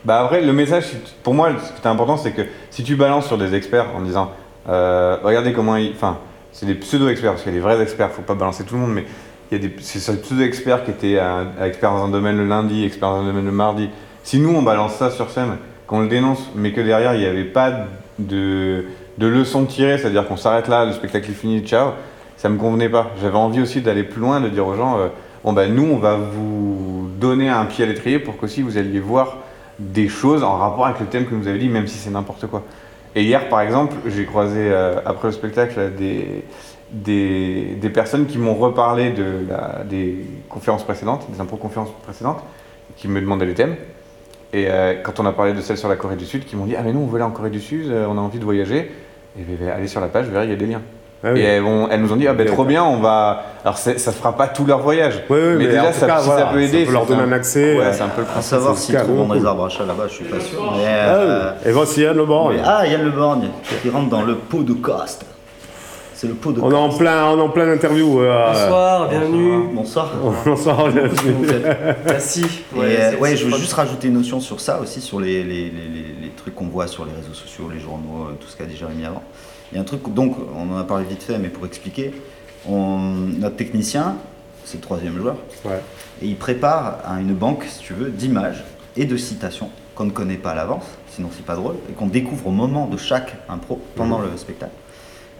[0.04, 0.86] Bah après, le message,
[1.22, 4.00] pour moi, ce qui est important, c'est que si tu balances sur des experts en
[4.02, 4.32] disant,
[4.68, 6.18] euh, regardez comment ils, enfin,
[6.52, 8.80] c'est des pseudo-experts, parce qu'il y a des vrais experts, faut pas balancer tout le
[8.80, 9.04] monde, mais
[9.50, 13.10] il y a des, pseudo-experts qui étaient euh, experts dans un domaine le lundi, experts
[13.10, 13.88] dans un domaine le mardi.
[14.22, 15.56] Si nous, on balance ça sur scène,
[15.86, 17.72] qu'on le dénonce, mais que derrière, il n'y avait pas
[18.18, 18.84] de,
[19.18, 21.90] de leçon tirée, c'est-à-dire qu'on s'arrête là, le spectacle est fini, ciao,
[22.36, 23.10] ça me convenait pas.
[23.20, 25.08] J'avais envie aussi d'aller plus loin, de dire aux gens, euh,
[25.44, 29.00] bon bah nous, on va vous donner un pied à l'étrier pour qu'aussi vous alliez
[29.00, 29.38] voir
[29.78, 32.46] des choses en rapport avec le thème que vous avez dit, même si c'est n'importe
[32.46, 32.62] quoi.
[33.14, 36.44] Et hier, par exemple, j'ai croisé, euh, après le spectacle, des,
[36.90, 39.46] des, des personnes qui m'ont reparlé de
[39.88, 42.42] des conférences précédentes, des impro-conférences précédentes,
[42.96, 43.76] qui me demandaient les thèmes.
[44.52, 46.66] Et euh, quand on a parlé de celle sur la Corée du Sud, qui m'ont
[46.66, 48.38] dit Ah, mais nous, on veut aller en Corée du Sud, euh, on a envie
[48.38, 48.92] de voyager.
[49.38, 50.82] Et ben, ben, allez sur la page, vous verrez, il y a des liens.
[51.24, 51.40] Ah oui.
[51.40, 53.44] Et elles, vont- elles nous ont dit Ah, ben trop bien, on va.
[53.64, 55.22] Alors, ça ne fera pas tout leur voyage.
[55.30, 56.80] Oui, oui, mais, mais déjà, en ça, cas, si voilà, ça peut aider.
[56.80, 58.50] ça peut leur donner un accès, Ouais, euh, c'est un peu le À principe.
[58.50, 59.46] savoir c'est s'ils des cool.
[59.46, 60.60] arbres achats là-bas, je suis pas sûr.
[60.76, 61.68] Mais, Ah euh, oui.
[61.70, 62.56] Et voici Yann Le Borgne.
[62.56, 63.48] mais- ah, Yann Le Borgne
[63.80, 65.24] qui rentre dans le pot de coste.
[66.22, 68.20] C'est le pot de On est en plein, on est en plein interview.
[68.20, 69.64] euh, Bonsoir, bienvenue.
[69.74, 70.12] Bonsoir.
[70.46, 71.48] Bonsoir, bienvenue.
[72.06, 72.44] Merci.
[72.76, 75.64] Euh, ouais, c'est je veux juste rajouter une notion sur ça aussi, sur les, les-
[75.64, 78.56] les- les- les trucs qu'on voit sur les réseaux sociaux, les journaux, euh, tout ce
[78.56, 79.24] qu'a dit Jérémy avant.
[79.72, 82.14] Il y a un truc, donc on en a parlé vite fait, mais pour expliquer,
[82.68, 82.98] on-
[83.40, 84.14] notre technicien,
[84.64, 85.80] c'est le troisième joueur, Ouais.
[86.22, 88.62] et il prépare à une banque, si tu veux, d'images
[88.96, 92.06] et de citations qu'on ne connaît pas à l'avance, sinon c'est pas drôle, et qu'on
[92.06, 94.70] découvre au moment de chaque impro, pendant le spectacle.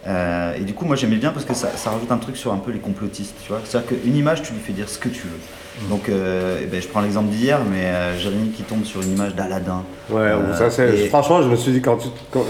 [0.06, 2.52] Euh, et du coup, moi j'aimais bien parce que ça, ça rajoute un truc sur
[2.52, 3.60] un peu les complotistes, tu vois.
[3.64, 5.40] C'est-à-dire qu'une image, tu lui fais dire ce que tu veux.
[5.88, 9.12] Donc, euh, eh ben, je prends l'exemple d'hier, mais euh, Jérémy qui tombe sur une
[9.12, 9.82] image d'Aladin.
[10.10, 11.98] Ouais, Euh, ça, c'est- et- franchement, je me suis dit, quand,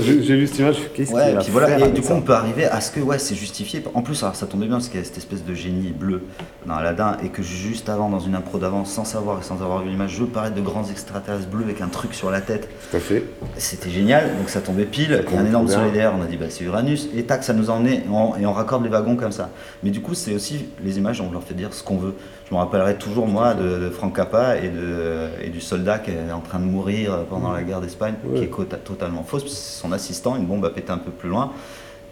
[0.02, 2.20] j'ai vu cette image, qu'est-ce Ouais, qu'il et va puis voilà, et du coup on
[2.20, 3.82] peut arriver à ce que ouais, c'est justifié.
[3.94, 6.22] En plus, alors, ça tombait bien parce qu'il y a cette espèce de génie bleu
[6.66, 9.82] dans Aladdin et que juste avant, dans une impro d'avance, sans savoir et sans avoir
[9.82, 12.68] vu l'image, je parlais de grands extraterrestres bleus avec un truc sur la tête.
[12.90, 13.22] Tout à fait.
[13.56, 15.24] C'était génial, donc ça tombait pile.
[15.28, 15.76] Il y a un énorme bien.
[15.76, 18.46] soleil derrière, on a dit bah, c'est Uranus, et tac, ça nous et on, et
[18.46, 19.50] on raccorde les wagons comme ça.
[19.82, 22.14] Mais du coup, c'est aussi les images, on leur fait dire ce qu'on veut.
[22.52, 26.10] Je me rappellerai toujours, moi, de, de Frank Cappa et, de, et du soldat qui
[26.10, 28.40] est en train de mourir pendant la guerre d'Espagne, Ouais.
[28.40, 29.44] qui est totalement fausse.
[29.44, 31.52] parce que c'est Son assistant, une bombe a pété un peu plus loin.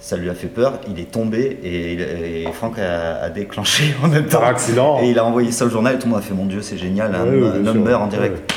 [0.00, 4.08] Ça lui a fait peur, il est tombé et, et Franck a, a déclenché en
[4.08, 4.40] même temps.
[4.40, 4.98] Par accident.
[5.02, 6.62] Et il a envoyé ça au journal et tout le monde a fait Mon Dieu,
[6.62, 7.74] c'est génial, un, un sûr.
[7.74, 8.50] number en direct.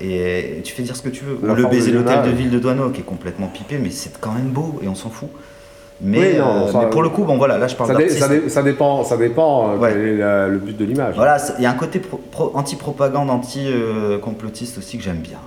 [0.00, 0.06] Ouais.
[0.06, 1.38] Et tu fais dire ce que tu veux.
[1.42, 4.32] Ou le baiser l'hôtel de ville de Douaneau qui est complètement pipé, mais c'est quand
[4.32, 5.30] même beau et on s'en fout.
[6.00, 7.96] Mais, Oui, non, euh, ça- mais pour le coup, bon voilà, là je parle Ça,
[7.96, 9.92] dé- ça dé- ça dépend, ça dépend euh, Ouais.
[9.92, 11.14] quel est la- le but de l'image.
[11.14, 15.38] Voilà, il y a un côté pro- pro- anti-propagande, anti-complotiste aussi que j'aime bien.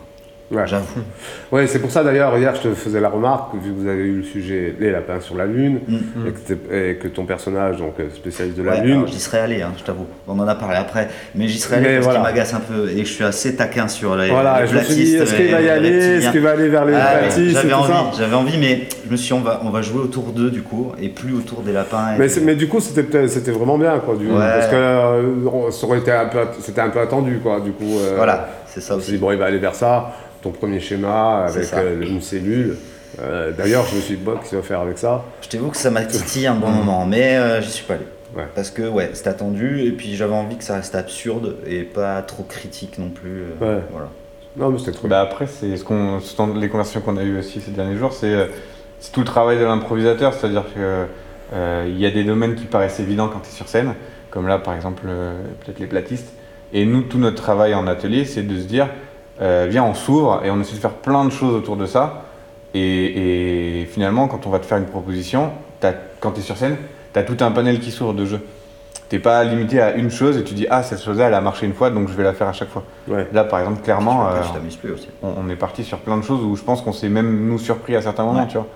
[0.49, 0.63] Ouais.
[0.65, 0.85] J'avoue.
[1.51, 4.03] Ouais, c'est pour ça d'ailleurs, hier, je te faisais la remarque, vu que vous avez
[4.03, 6.27] eu le sujet Les lapins sur la Lune, Mm.
[6.27, 9.19] et, que t'es- et que ton personnage, donc euh, spécialiste de la Ouais, Lune, J'y
[9.19, 10.05] serais allé, hein, je t'avoue.
[10.25, 12.19] On en a parlé après, mais j'y serais allé Mais parce voilà.
[12.19, 14.29] qu'il m'agace un peu et je suis assez taquin sur les.
[14.29, 16.69] voilà, les je me suis dit, est-ce qu'il va y aller, est-ce qu'il va aller
[16.69, 19.59] vers les Ah, platistes J'avais envie, j'avais envie, mais je me suis dit, on va,
[19.65, 22.15] on va jouer autour d'eux du coup, et plus autour des lapins.
[22.15, 24.33] et mais, des- mais du coup, c'était vraiment bien, quoi, du, Ouais.
[24.39, 27.71] parce que euh, on- ça aurait été un peu, c'était un peu attendu, quoi, du
[27.71, 27.97] coup.
[27.99, 29.17] euh, Voilà, c'est ça s'est dit, aussi.
[29.17, 32.77] bon, il va aller vers ça, ton premier schéma avec euh, une cellule.
[33.21, 35.23] Euh, D'ailleurs, je me suis dit, bon, qu'est-ce qu'il va faire avec ça?
[35.41, 38.05] Je t'avoue que ça m'a titillé un bon moment, mais euh, j'y suis pas allé.
[38.35, 38.47] Ouais.
[38.53, 42.21] Parce que ouais, c'était attendu, et puis j'avais envie que ça reste absurde et pas
[42.21, 43.43] trop critique non plus.
[43.61, 43.83] euh, Ouais.
[43.91, 44.09] Voilà.
[44.57, 47.39] Non, mais c'était trop Bah après, c'est ce qu'on, ce les conversations qu'on a eues
[47.39, 48.49] aussi ces derniers jours, c'est,
[48.99, 51.05] c'est tout le travail de l'improvisateur, c'est-à-dire que
[51.53, 53.93] euh, il y a des domaines qui paraissent évidents quand tu es sur scène,
[54.31, 56.27] comme là par exemple euh, peut-être les platistes.
[56.73, 58.89] Et nous, tout notre travail en atelier, c'est de se dire,
[59.41, 62.23] euh, viens, on s'ouvre et on essaie de faire plein de choses autour de ça.
[62.73, 65.51] Et, et finalement, quand on va te faire une proposition,
[66.19, 66.75] quand tu es sur scène,
[67.13, 68.41] tu as tout un panel qui s'ouvre de jeux.
[69.09, 71.65] T'es pas limité à une chose et tu dis, ah, cette chose-là, elle a marché
[71.65, 72.83] une fois, donc je vais la faire à chaque fois.
[73.07, 73.25] Ouais.
[73.31, 74.41] Là, par exemple, clairement, euh,
[74.81, 75.07] plus aussi.
[75.23, 77.57] on, on est parti sur plein de choses où je pense qu'on s'est même nous
[77.57, 78.47] surpris à certains moments, Ouais.
[78.47, 78.67] tu vois.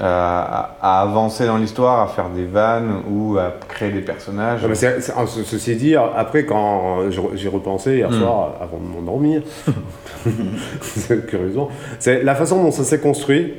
[0.00, 4.60] Euh, à, à avancer dans l'histoire, à faire des vannes ou à créer des personnages.
[4.62, 8.18] Non, mais ce- ceci dit, après, quand j'ai- repensé hier Mm.
[8.20, 9.42] soir, avant de m'endormir,
[11.28, 11.68] curieusement,
[12.00, 13.54] c'est la façon dont ça s'est construit.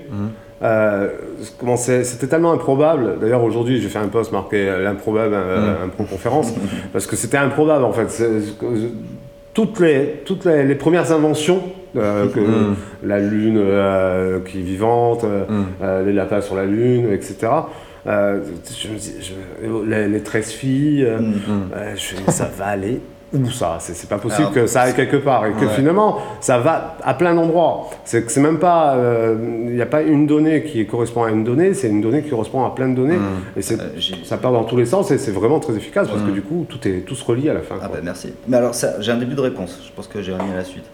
[0.61, 1.09] Euh,
[1.77, 3.17] c'est- C'était tellement improbable.
[3.21, 5.85] D'ailleurs, aujourd'hui, j'ai fait un post marqué euh, l'improbable euh, Mm.
[5.85, 6.53] impro-conférence,
[6.91, 8.09] parce que c'était improbable en fait.
[9.55, 11.63] Toutes les, toutes les, les premières inventions,
[11.95, 12.75] euh, que Mm.
[13.03, 15.65] la Lune euh, qui est vivante, euh, Mm.
[15.81, 17.47] euh, les lapins sur la Lune, etc.
[18.05, 18.11] Je
[18.89, 21.23] me dis, je- les, les 13 filles, Mm.
[21.23, 21.69] Mm.
[21.73, 22.99] euh, je ça va aller
[23.33, 25.75] où ça C'est pas possible Alors, que ça aille quelque part et que Ouais.
[25.75, 27.89] finalement ça va à plein d'endroits.
[28.05, 29.35] C'est que c'est même pas, euh,
[29.67, 32.29] il n'y a pas une donnée qui correspond à une donnée, c'est une donnée qui
[32.29, 33.59] correspond à plein de données Mm.
[33.59, 33.77] et Euh,
[34.23, 36.33] ça part dans tous les sens et c'est vraiment très efficace parce que Mm.
[36.33, 37.75] du coup tout est tout se relie à la fin.
[37.81, 37.97] Ah quoi.
[37.97, 38.33] bah merci.
[38.47, 39.79] Mais alors ça, j'ai un début de réponse.
[39.85, 40.85] Je pense que j'ai remis à la suite.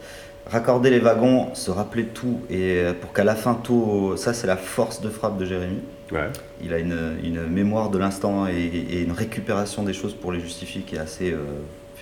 [0.49, 4.47] Raccorder les wagons, se rappeler tout et euh, pour qu'à la fin tout, ça c'est
[4.47, 5.77] la force de frappe de Jérémy.
[6.11, 6.27] Ouais.
[6.61, 8.53] Il a une, une mémoire de l'instant et,
[8.97, 11.37] et une récupération des choses pour les justifier qui est assez euh,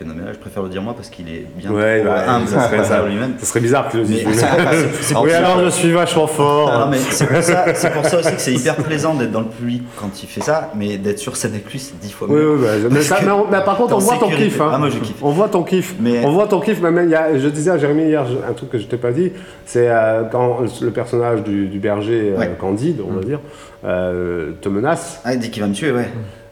[0.01, 2.83] Je préfère le dire moi parce qu'il est bien Ouais, trop bah, humble ça serait
[2.83, 3.05] ça.
[3.05, 3.33] lui-même.
[3.61, 4.25] Bizarre que je le dise.
[5.21, 6.89] oui alors je suis vachement fort.
[7.11, 9.83] C'est pour, ça- c'est pour ça aussi que c'est hyper plaisant d'être dans le public
[9.97, 12.55] quand il fait ça, mais d'être sur scène avec lui, c'est dix fois Oui, mieux.
[12.55, 14.61] oui, bah, mais, ça- que mais on- mais par contre, on voit ton kiff.
[14.61, 14.69] hein.
[14.73, 15.15] Ah, moi, je kiffe.
[15.21, 15.95] On voit ton kiff.
[15.99, 16.79] Mais- On voit ton kiff.
[16.81, 18.97] Mais même, il y a- je disais à Jérémy hier un truc que je t'ai
[18.97, 19.31] pas dit.
[19.65, 22.51] C'est euh, quand le personnage du, du berger, euh, Ouais.
[22.59, 23.39] Candide, on va dire,
[23.85, 25.19] euh, te menace.
[25.25, 26.09] Ah, il dit qu'il va me tuer, ouais.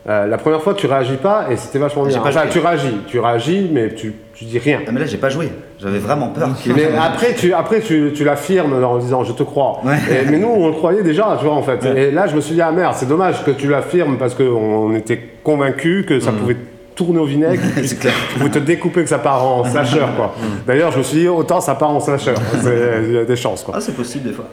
[0.10, 2.22] Euh, la première fois, tu réagis pas et c'était vachement bien.
[2.22, 4.80] pas Enfin, tu réagis, tu réagis, mais tu, tu dis rien.
[4.88, 5.50] Ah, mais là, j'ai pas joué.
[5.82, 6.50] J'avais vraiment peur.
[6.76, 9.82] Mais après, tu, après tu, tu l'affirmes en disant je te crois.
[9.84, 9.98] Ouais.
[10.10, 11.84] Et- mais nous, on le croyait déjà, tu vois, en fait.
[11.86, 14.96] Et là, je me suis dit, ah merde, c'est dommage que tu l'affirmes parce qu'on
[14.96, 16.56] était convaincus que ça pouvait
[16.96, 18.14] tourner au vinaigre, C'est clair.
[18.34, 20.34] tu pouvais te découper que ça part en slasher, quoi.
[20.66, 22.34] D'ailleurs, je me suis dit, autant ça part en slasher.
[22.64, 23.76] Il y a des chances, quoi.
[23.78, 24.46] Ah, c'est possible des fois.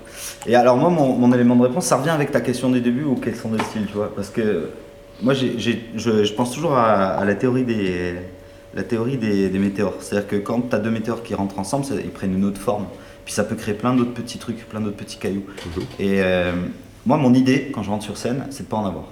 [0.46, 3.04] Et alors, moi, mon, mon élément de réponse, ça revient avec ta question du début
[3.04, 4.10] ou quels sont les styles, tu vois?
[4.14, 4.68] Parce que
[5.22, 5.46] moi, je,
[5.96, 8.14] je pense toujours à, à la théorie des,
[8.74, 9.94] la théorie des, des météores.
[10.00, 12.60] C'est-à-dire que quand tu as deux météores qui rentrent ensemble, ça- ils prennent une autre
[12.60, 12.86] forme.
[13.24, 15.44] Puis ça peut créer plein d'autres petits trucs, plein d'autres petits cailloux.
[15.98, 16.52] Et euh,
[17.06, 19.04] moi, mon idée, quand je rentre sur scène, c'est de pas en avoir.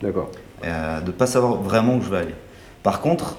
[0.00, 0.30] D'accord.
[0.64, 2.34] Euh, de pas savoir vraiment où je vais aller.
[2.82, 3.36] Par contre,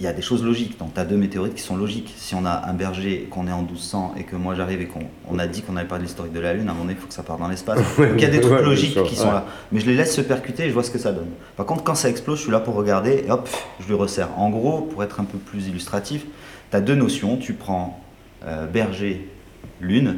[0.00, 0.78] il y a des choses logiques.
[0.78, 2.14] Donc, tu as deux météorites qui sont logiques.
[2.16, 5.00] Si on a un berger, qu'on est en 1200 et que moi j'arrive et qu'on
[5.30, 6.96] on a dit qu'on avait parlé de l'historique de la Lune, à un moment donné,
[6.98, 7.78] il faut que ça parte dans l'espace.
[7.98, 9.32] Donc, il y a des trucs Ouais, logiques qui sont ouais.
[9.32, 9.44] là.
[9.72, 11.28] Mais je les laisse se percuter et je vois ce que ça donne.
[11.56, 14.28] Par contre, quand ça explose, je suis là pour regarder et hop, je lui resserre.
[14.38, 16.24] En gros, pour être un peu plus illustratif,
[16.70, 17.36] tu as deux notions.
[17.36, 18.00] Tu prends
[18.46, 19.28] euh, berger,
[19.80, 20.16] lune,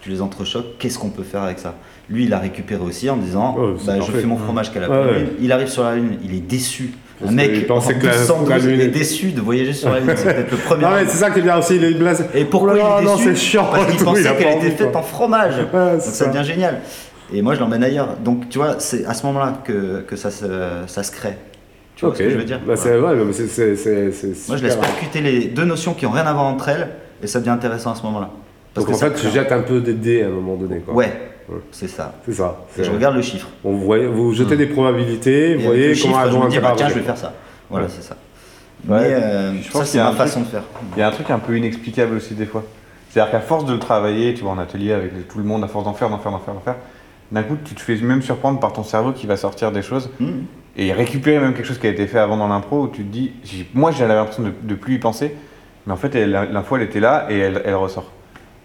[0.00, 1.76] tu les entrechoques, qu'est-ce qu'on peut faire avec ça?
[2.10, 4.90] Lui, il a récupéré aussi en disant c'est bah, Je fais mon fromage qu'à la
[4.90, 5.20] Ouais, pleine ouais.
[5.20, 5.30] lune.
[5.40, 6.92] Il arrive sur la Lune, il est déçu.
[7.28, 9.72] Un mec qu'il pensait en que la- 1212, la Lune il est déçu de voyager
[9.72, 10.12] sur la Lune.
[10.16, 10.82] C'est peut-être le premier.
[10.82, 12.24] Non, mais c'est ça qui est bien aussi, il est blasé.
[12.34, 13.66] Et pourquoi Oh il est non, déçu chiant.
[13.70, 15.54] Parce qu'il il pensait a qu'elle était faite en fromage.
[15.72, 16.26] Ouais, Donc ça ça.
[16.26, 16.80] devient génial.
[17.34, 18.16] Et moi, je l'emmène ailleurs.
[18.22, 20.44] Donc, tu vois, c'est à ce moment-là que, que ça, se,
[20.86, 21.36] ça se crée.
[21.96, 24.76] Tu vois ce que je veux dire Bah, c'est ouais, mais c'est- Moi, je laisse
[24.76, 26.88] percuter les deux notions qui n'ont rien à voir entre elles
[27.22, 28.30] et ça devient intéressant à ce moment-là.
[28.74, 30.94] Parce Donc en fait, tu jettes un peu des dés à un moment donné, quoi.
[30.94, 31.12] Ouais, Ouais.
[31.70, 32.14] C'est ça.
[32.26, 32.56] C'est ça.
[32.78, 33.48] Je regarde le chiffre.
[33.64, 36.60] On voit, vous jetez des probabilités, vous voyez le comment chiffre, elles vont bah, tiens,
[36.60, 36.96] je interagir.
[36.96, 37.32] vais faire ça.
[37.70, 37.92] Voilà, Ouais.
[37.94, 38.16] c'est ça.
[38.88, 38.98] Ouais.
[39.00, 40.62] Mais euh, Je ça, pense qu'il c'est y a ma un truc- façon de faire.
[40.96, 42.64] Il y a un truc un peu inexplicable aussi des fois.
[43.10, 45.68] C'est-à-dire qu'à force de le travailler, tu vois, en atelier avec tout le monde, à
[45.68, 46.76] force d'en faire, d'en faire, d'en faire, d'en faire,
[47.30, 50.10] d'un coup, tu te fais même surprendre par ton cerveau qui va sortir des choses
[50.18, 50.44] Mhm.
[50.76, 53.12] et récupérer même quelque chose qui a été fait avant dans l'impro où tu te
[53.12, 53.32] dis,
[53.74, 55.34] moi j'avais l'impression de, de plus y penser,
[55.86, 58.10] mais en fait elle- l'info elle était là et elle, elle ressort.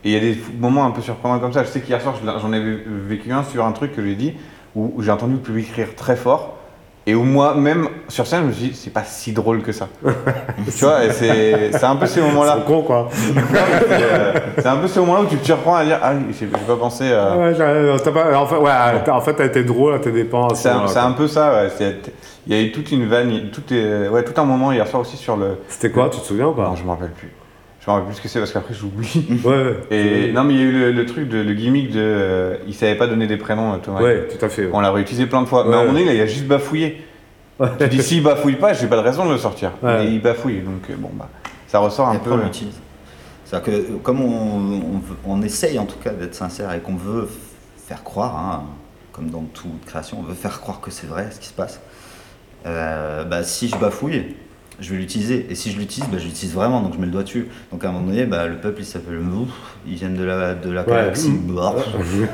[0.08, 1.64] Et il y a des moments un peu surprenants comme ça.
[1.64, 4.34] Je sais qu'hier soir j'en ai vé- vécu un sur un truc que j'ai dit
[4.74, 6.54] où, j'ai entendu le public rire très fort
[7.06, 9.74] et où moi même sur scène je me suis dit c'est pas si drôle que
[9.74, 9.90] ça.
[10.06, 12.54] tu vois, c'est c'est un peu ces moments-là.
[12.54, 13.10] sont cons, quoi.
[13.12, 13.34] C'est
[13.92, 16.76] euh, c'est un peu ce moment-là où tu te surprends à dire Ah j'ai pas
[16.78, 17.34] pensé à.
[17.34, 18.72] Ah ouais, j'ai- t'as pas, en fait, ouais,
[19.04, 20.54] t'as- en fait, t'as été drôle à tes dépens.
[20.54, 21.70] C'est un, c'est peu ça, ouais.
[21.78, 22.14] C'est-
[22.48, 25.02] Il y a eu toute une vanne, tout, est, ouais, tout un moment hier soir
[25.02, 25.58] aussi sur le.
[25.68, 26.64] C'était quoi, tu te souviens ou pas?
[26.70, 27.30] Non, je me rappelle plus.
[27.88, 29.26] Je me rappelle plus ce que c'est parce qu'après j'oublie.
[29.46, 29.78] Ouais, ouais.
[29.92, 32.00] Et non, mais il y a eu le, le truc, de, le gimmick de.
[32.02, 34.02] euh, il savait pas donner des prénoms, euh, Thomas.
[34.02, 34.64] Ouais, tout à fait.
[34.66, 34.72] ouais.
[34.74, 35.64] On l'a réutilisé plein de fois.
[35.66, 35.88] Mais à un Ouais.
[35.88, 37.02] moment donné, là, il a juste bafouillé.
[37.62, 37.70] Ouais.
[37.80, 39.72] Tu dis s'il bafouille pas, j'ai pas de raison de le sortir.
[39.82, 40.00] Ouais.
[40.04, 41.30] Mais il bafouille, donc euh, bon, bah,
[41.68, 42.32] ça ressort un Et peu.
[42.32, 42.76] après, on l'utilise.
[43.46, 47.24] C'est-à-dire que euh, comme on, on, essaye en tout cas d'être sincère et qu'on veut
[47.24, 48.64] f- faire croire, hein,
[49.14, 51.80] comme dans toute création, on veut faire croire que c'est vrai ce qui se passe,
[52.66, 54.36] euh, bah, si je bafouille,
[54.80, 55.48] je vais l'utiliser.
[55.50, 57.48] Et si je l'utilise, bah, je l'utilise vraiment, donc je mets le doigt dessus.
[57.72, 59.50] Donc à un moment donné, bah, le peuple il s'appelle Mouf,
[59.88, 61.32] ils viennent de la, de la galaxie.
[61.48, 61.76] Bah,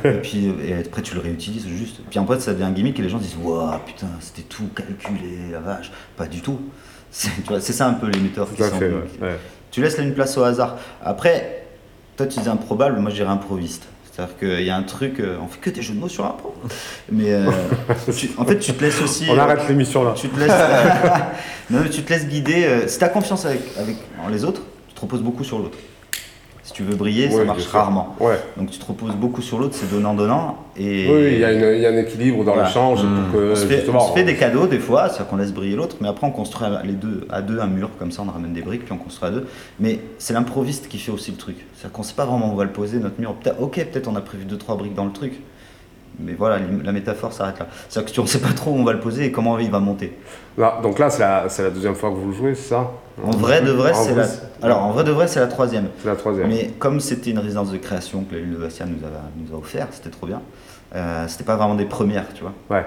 [0.04, 2.02] et puis et après tu le réutilises juste.
[2.10, 4.68] Puis en fait ça devient un gimmick et les gens disent Waouh putain, c'était tout
[4.76, 5.92] calculé, la vache.
[6.18, 6.60] Pas du tout.
[7.12, 8.80] C'est ça un peu les méthodes qui sont.
[8.80, 9.04] fait, ouais.
[9.22, 9.40] ouais.
[9.72, 10.78] Tu laisses là une place au hasard.
[11.04, 11.66] Après,
[12.18, 13.88] toi tu dis improbable, moi je dirais improviste.
[14.16, 16.24] C'est-à-dire qu'il y a un truc, euh, on fait que des jeux de mots sur
[16.24, 16.54] l'impro.
[17.12, 17.50] Mais euh,
[18.16, 19.26] tu- en fait, tu te laisses aussi.
[19.28, 20.14] On euh, arrête l'émission là.
[20.16, 20.52] tu te laisses,
[21.72, 22.84] non, mais tu te laisses guider.
[22.88, 25.78] si tu as confiance avec, avec en les autres, tu te reposes beaucoup sur l'autre.
[26.74, 28.16] Si tu veux briller, Ouais, ça marche rarement.
[28.20, 28.34] Ouais.
[28.58, 30.58] Donc tu te reposes beaucoup sur l'autre, c'est donnant-donnant.
[30.76, 32.68] Et Oui, il y, a y un équilibre dans Voilà.
[32.68, 33.24] l'échange Mmh.
[33.32, 34.04] pour que on se, fait, justement.
[34.04, 36.32] on se fait des cadeaux des fois, c'est-à-dire qu'on laisse briller l'autre, mais après on
[36.32, 38.98] construit les deux, à deux un mur, comme ça on ramène des briques, puis on
[38.98, 39.46] construit à deux.
[39.80, 41.58] Mais c'est l'improviste qui fait aussi le truc.
[41.76, 43.36] C'est-à-dire qu'on sait pas vraiment où on va le poser, notre mur.
[43.60, 45.34] Ok, peut-être on a prévu deux, trois briques dans le truc,
[46.20, 47.68] mais voilà, la métaphore s'arrête là.
[47.90, 49.72] C'est-à-dire que tu ne sais pas trop où on va le poser et comment il
[49.72, 50.14] va monter.
[50.58, 52.92] Là, donc là, c'est la, c'est la deuxième fois que vous le jouez, c'est ça?
[53.24, 54.26] En vrai de vrai, c'est la...
[54.62, 55.88] Alors en vrai de vrai, c'est la troisième.
[56.02, 56.48] C'est la troisième.
[56.48, 59.56] Mais comme c'était une résidence de création que la Lune de Bastia nous a, nous
[59.56, 60.42] a offert, c'était trop bien.
[60.96, 62.54] Euh, c'était pas vraiment des premières, tu vois.
[62.70, 62.86] Ouais.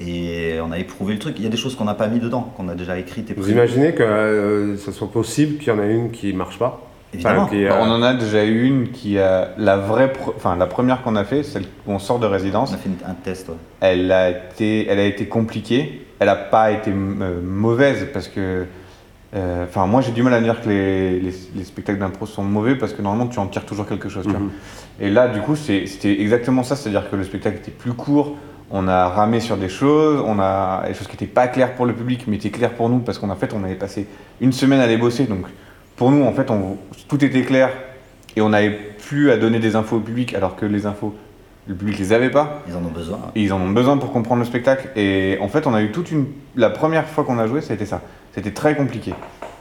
[0.00, 1.34] Et on a éprouvé le truc.
[1.38, 3.34] Il y a des choses qu'on n'a pas mis dedans, qu'on a déjà écrites et
[3.34, 6.87] Vous imaginez que euh, ce soit possible qu'il y en ait une qui marche pas?
[7.14, 7.42] Évidemment.
[7.42, 10.66] Enfin, euh, Bah, On en a déjà eu une qui a la vraie, enfin la
[10.66, 12.70] première qu'on a fait, celle où on sort de résidence.
[12.72, 13.54] On a fait un test, ouais.
[13.80, 16.06] Elle a été, elle a été compliquée.
[16.20, 18.66] Elle n'a pas été euh, mauvaise parce que,
[19.36, 22.42] euh, enfin moi j'ai du mal à dire que les, les, les spectacles d'impro sont
[22.42, 24.24] mauvais parce que normalement tu en tires toujours quelque chose.
[24.24, 24.40] tu vois.
[24.40, 24.50] Mhm.
[25.00, 28.36] Et là du coup c'était exactement ça, c'est-à-dire que le spectacle était plus court.
[28.70, 31.86] On a ramé sur des choses, on a des choses qui n'étaient pas claires pour
[31.86, 34.06] le public, mais étaient claires pour nous parce qu'en fait on avait passé
[34.40, 35.24] une semaine à les bosser.
[35.24, 35.46] Donc
[35.98, 37.70] pour nous en fait on- tout était clair
[38.36, 41.14] et on n'avait plus à donner des infos au public alors que les infos
[41.66, 42.62] Le public les avait pas.
[42.66, 43.18] Ils en ont besoin.
[43.34, 44.88] Et ils en ont besoin pour comprendre le spectacle.
[44.96, 46.24] Et en fait, on a eu toute une.
[46.56, 48.00] La première fois qu'on a joué, c'était ça.
[48.34, 49.12] C'était très compliqué.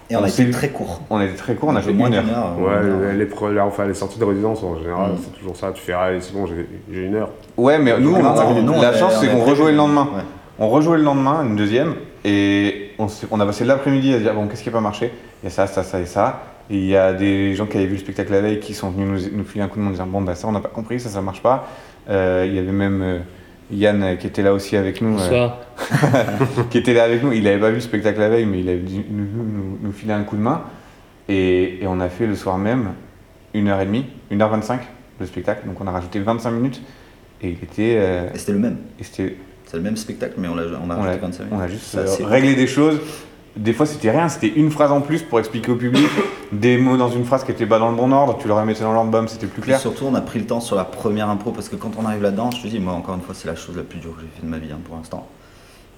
[0.09, 1.01] Et on On a été très court.
[1.09, 2.23] On était très court, on a fait une heure.
[2.57, 3.51] Ouais, une heure.
[3.51, 5.17] les, enfin, les sorties de résidence en général, Mm.
[5.21, 5.71] c'est toujours ça.
[5.73, 7.29] Tu fais, allez, c'est bon, j'ai une heure.
[7.57, 10.07] Ouais, mais nous, on- non, la chance, c'est qu'on rejouait le lendemain.
[10.15, 10.23] Ouais.
[10.59, 14.47] On rejouait le lendemain, une deuxième, et on, a passé l'après-midi à se dire bon,
[14.47, 15.11] qu'est-ce qui n'a pas marché?
[15.43, 16.43] Il y a ça, ça, ça et ça.
[16.69, 18.89] Et il y a des gens qui avaient vu le spectacle la veille qui sont
[18.89, 20.59] venus nous, nous filer un coup de main en disant bon, bah ça, on n'a
[20.59, 21.67] pas compris, ça, ça marche pas.
[22.09, 23.19] Euh, il y avait même euh,
[23.71, 25.17] Yann euh, qui était là aussi avec nous.
[25.19, 25.57] euh, Bonsoir.
[26.69, 27.31] qui était là avec nous.
[27.31, 29.91] Il n'avait pas vu le spectacle la veille, mais il avait dû nous, nous- nous
[29.91, 30.63] filer un coup de main.
[31.29, 32.93] Et, et on a fait le soir même
[33.53, 34.79] 1h30, 1h25
[35.19, 35.67] le spectacle.
[35.67, 36.81] Donc on a rajouté 25 minutes.
[37.41, 37.95] Et il était.
[37.99, 38.77] euh, Et c'était le même.
[38.99, 41.43] et c'était- C'est le même spectacle, mais on a, on a on, a, rajouté 25
[41.43, 41.57] minutes.
[41.57, 42.99] on a juste euh, réglé des choses.
[43.57, 46.07] Des fois, c'était rien, c'était une phrase en plus pour expliquer au public,
[46.51, 48.81] des mots dans une phrase qui n'étaient pas dans le bon ordre, tu le remettais
[48.81, 49.79] dans l'ordre, bam, c'était plus Et clair.
[49.79, 52.21] surtout, on a pris le temps sur la première impro parce que quand on arrive
[52.21, 54.21] là-dedans, je te dis, moi, encore une fois, c'est la chose la plus dure que
[54.21, 55.27] j'ai fait de ma vie hein, pour l'instant.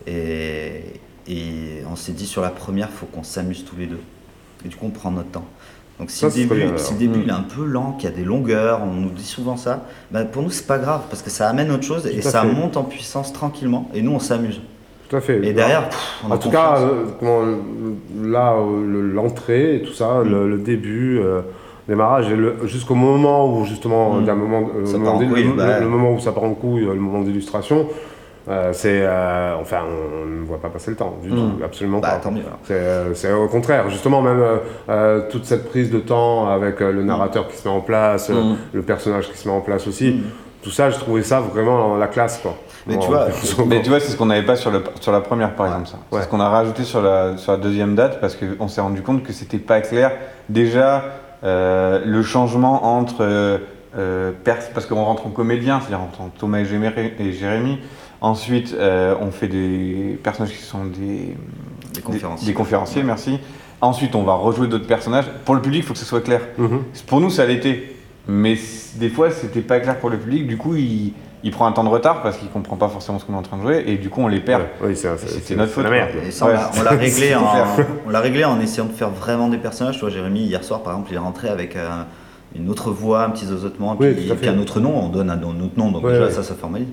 [0.07, 0.83] Et,
[1.27, 3.99] et on s'est dit, sur la première, faut qu'on s'amuse tous les deux.
[4.65, 5.45] Et du coup, on prend notre temps.
[5.99, 6.99] Donc, si Ça, le début, bien, si le alors.
[6.99, 7.23] début Mm.
[7.23, 9.83] il est un peu lent, qu'il y a des longueurs, on nous dit souvent ça,
[10.11, 12.41] bah, pour nous, c'est pas grave parce que ça amène autre chose et Tout ça
[12.43, 12.47] fait.
[12.47, 13.89] monte en puissance tranquillement.
[13.93, 14.61] Et nous, on s'amuse.
[15.09, 15.43] Tout à fait.
[15.45, 16.91] Et derrière, pff, on a En tout cas, confiance.
[17.23, 17.55] euh,
[18.31, 21.41] là, euh, le- l'entrée et tout ça, le, le début, euh,
[21.87, 22.27] démarrage,
[22.65, 24.29] jusqu'au moment où justement, Mm.
[24.29, 25.79] un moment, euh, moment couille, le- bah.
[25.79, 27.87] le moment où ça part en couille, le moment d'illustration,
[28.49, 31.35] euh, c'est, euh, enfin, on ne voit pas passer le temps du Mm.
[31.35, 32.17] tout, absolument bah, pas.
[32.17, 32.43] tant mieux.
[32.45, 33.15] alors.
[33.15, 34.43] C'est, au contraire, justement, même
[34.89, 38.31] euh, toute cette prise de temps avec le narrateur qui se met en place,
[38.73, 40.21] le personnage qui se met en place aussi,
[40.61, 42.55] tout ça, je trouvais ça vraiment la classe, quoi.
[42.87, 43.27] Mais Bon, tu vois,
[43.67, 45.87] Mais tu vois, c'est ce qu'on n'avait pas sur, le, sur la première, par exemple.
[45.87, 45.97] Ça.
[46.09, 46.23] C'est Ouais.
[46.23, 49.23] ce qu'on a rajouté sur la, sur la deuxième date parce qu'on s'est rendu compte
[49.23, 50.11] que c'était pas clair.
[50.49, 51.03] Déjà,
[51.43, 53.17] euh, le changement entre.
[53.21, 53.57] euh,
[53.97, 57.79] euh, pers- parce qu'on rentre en comédien, c'est-à-dire entre Thomas et Jémé- et Jérémy.
[58.21, 61.35] Ensuite, euh, on fait des personnages qui sont des,
[61.95, 62.47] Des conférenciers.
[62.47, 63.39] des conférenciers, merci.
[63.81, 65.25] Ensuite, on va rejouer d'autres personnages.
[65.45, 66.41] Pour le public, il faut que ce soit clair.
[66.59, 66.83] Mhm.
[67.07, 67.95] Pour nous, ça l'était.
[68.27, 70.45] Mais c- des fois, c'était pas clair pour le public.
[70.45, 73.25] Du coup, il, il prend un temps de retard parce qu'il comprend pas forcément ce
[73.25, 73.83] qu'on est en train de jouer.
[73.87, 74.63] Et du coup, on les perd.
[74.81, 76.09] Ouais, oui, C'était notre faute, la merde.
[76.11, 76.21] quoi.
[76.27, 77.67] Et ça, Ouais, on l'a- l'a réglé, en, clair.
[78.05, 79.95] on l'a réglé en essayant de faire vraiment des personnages.
[79.95, 81.87] Tu vois, Jérémy, hier soir, par exemple, il est rentré avec euh,
[82.55, 84.97] une autre voix, un petit zozotement, Oui, puis, un autre nom.
[84.97, 86.31] On donne un, un autre nom, donc Ouais, déjà, ouais.
[86.31, 86.87] ça, ça formalise.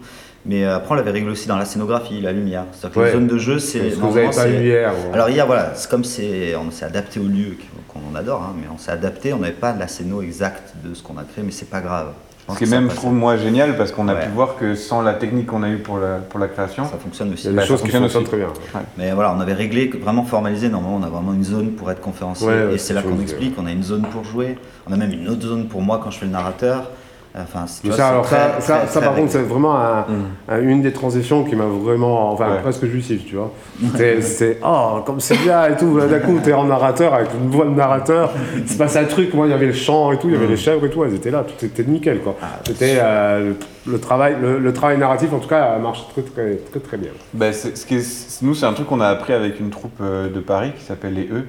[0.49, 2.67] Mais euh, après, on l'avait réglé aussi dans la scénographie, la lumière.
[2.71, 3.07] C'est-à-dire que Ouais.
[3.07, 3.81] les zones de jeu, c'est.
[3.81, 4.93] Parce que vous n'avez pas hier.
[5.13, 7.57] Alors, hier, voilà, c'est comme c'est, on s'est adapté au lieu
[7.89, 9.33] qu'on adore, hein, mais on s'est adapté.
[9.33, 12.09] On n'avait pas la scéno exacte de ce qu'on a créé, mais c'est pas grave.
[12.49, 14.25] Ce qui est même, je trouve, moi, génial parce qu'on a Ouais.
[14.27, 16.97] pu voir que sans la technique qu'on a eue pour la, pour la création, Ça
[16.97, 17.45] fonctionne aussi.
[17.45, 18.31] Il y a des Bah, choses qui fonctionne fonctionnent aussi.
[18.31, 18.83] très bien.
[18.97, 20.69] Mais voilà, on avait réglé, vraiment formalisé.
[20.69, 22.47] Normalement, on a vraiment une zone pour être conférencier.
[22.47, 23.55] Ouais, et c'est là qu'on explique.
[23.59, 24.57] On a une zone pour jouer.
[24.89, 26.91] On a même une autre zone pour moi quand je fais le narrateur.
[27.39, 30.01] Enfin, vois, ça, alors très- ça, ça, très- ça, très par contre, c'est vraiment un-
[30.01, 30.25] Mm.
[30.49, 32.61] un- une des transitions qui m'a vraiment, enfin, Ouais.
[32.63, 33.53] presque jouissif, tu vois.
[33.95, 36.01] C'est, c'est, oh, comme c'est bien et tout.
[36.01, 38.33] D'un coup, t'es en narrateur avec une voix de narrateur.
[38.57, 39.35] Il se passe un truc.
[39.35, 41.05] Moi, il y avait le chant et tout, il y avait les chèvres et tout.
[41.05, 42.37] Elles étaient là, tout était nickel, quoi.
[42.43, 43.53] Ah, C'était euh,
[43.87, 46.97] le, le travail, le, le travail narratif, en tout cas, marche très, très, très, très
[46.97, 47.11] bien.
[47.35, 49.99] bah, c'est- ce qui est- nous, c'est un truc qu'on a appris avec une troupe
[50.01, 51.45] euh, de Paris qui s'appelle les E,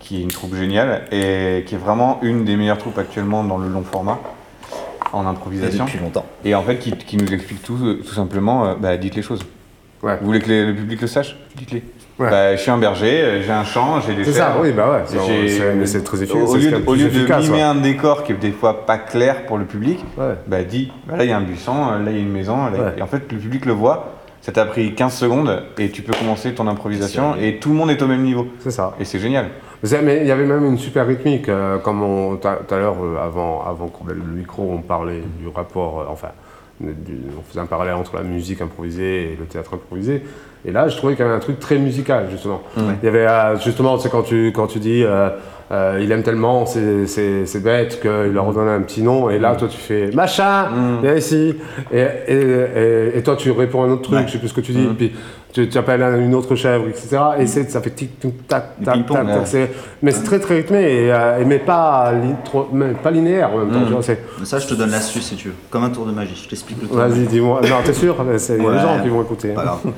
[0.00, 3.58] qui est une troupe géniale et qui est vraiment une des meilleures troupes actuellement dans
[3.58, 4.18] le long format
[5.12, 5.84] en Et improvisation.
[5.84, 6.26] depuis longtemps.
[6.44, 9.22] Et en fait, qui, qui nous explique tout, euh, tout simplement, euh, bah, dites les
[9.22, 9.40] choses.
[10.02, 10.16] Ouais.
[10.20, 11.82] Vous voulez que les- le public le sache Dites-les.
[12.20, 12.30] Ouais.
[12.30, 14.90] Bah, je suis un berger, euh, j'ai un champ, j'ai des C'est ça, oui, bah
[14.90, 15.02] ouais.
[15.86, 16.42] c'est- très efficace.
[16.50, 17.62] Au lieu, de, au lieu de mimer ouais.
[17.62, 20.34] un décor qui est des fois pas clair pour le public, Ouais.
[20.48, 22.66] bah dis, bah, là il y a un buisson, là il y a une maison,
[22.66, 22.94] là- Ouais.
[22.98, 26.12] et en fait le public le voit, ça t'a pris 15 secondes et tu peux
[26.12, 28.48] commencer ton improvisation et tout le monde est au même niveau.
[28.60, 28.94] C'est ça.
[28.98, 29.46] Et c'est génial.
[29.82, 33.16] Mais il y avait même une super rythmique, euh, comme on- tout à l'heure, euh,
[33.24, 36.28] avant, avant le micro, on parlait du rapport, euh, enfin,
[36.80, 40.22] du- on faisait un parallèle entre la musique improvisée et le théâtre improvisé.
[40.64, 42.62] Et là, je trouvais qu'il y avait un truc très musical, justement.
[42.76, 45.04] Il y avait, euh, justement, c'est quand tu, quand tu dis,
[46.00, 49.76] il aime tellement ces, bêtes qu'il leur donne un petit nom, et là, toi, tu
[49.78, 50.98] fais machin, Mm.
[51.02, 51.54] viens ici.
[51.92, 54.24] Et, et, et, et toi, tu réponds à un autre truc, Ouais.
[54.26, 54.94] je sais plus ce que tu dis, Mm.
[54.96, 55.12] puis
[55.52, 57.18] tu, tu appelles un- une autre chèvre, etc.
[57.38, 59.26] Et ça fait tic, tic, tac, tac, tac, tac.
[59.26, 59.32] ouais.
[59.46, 59.70] c'est-
[60.02, 63.52] Mais c'est très très rythmé, et, euh, et- mais, pas, li- trop- mais pas linéaire
[63.54, 63.80] en même temps.
[63.80, 63.86] Mm.
[63.86, 65.54] tu vois, c'est- Mais ça, je te donne l'astuce si tu veux.
[65.70, 66.40] Comme un tour de magie.
[66.44, 66.96] Je t'explique le tour.
[66.96, 67.60] Vas-y, dis-moi.
[67.62, 68.82] Non, t'es sûr C'est- Il y a des Ouais.
[68.82, 69.54] gens qui vont écouter.
[69.56, 69.90] hein.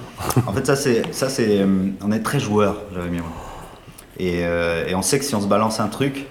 [0.47, 1.67] En fait, ça, c'est, ça, c'est, euh,
[2.07, 3.31] on est très joueurs, Jérémy et moi.
[4.19, 6.27] Et, euh, et on sait que si on se balance un truc,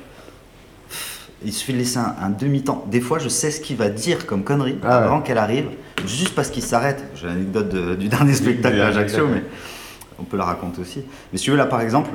[1.44, 2.86] il suffit de laisser un, un demi-temps.
[2.92, 5.06] Des fois, je sais ce qu'il va dire comme connerie Ah ouais.
[5.06, 5.68] avant qu'elle arrive,
[6.06, 7.04] juste parce qu'il s'arrête.
[7.16, 9.44] J'ai l'anecdote de- du dernier spectacle du à Ajaccio, mais
[10.20, 11.04] on peut la raconter aussi.
[11.32, 12.12] Mais si tu veux, là, par exemple,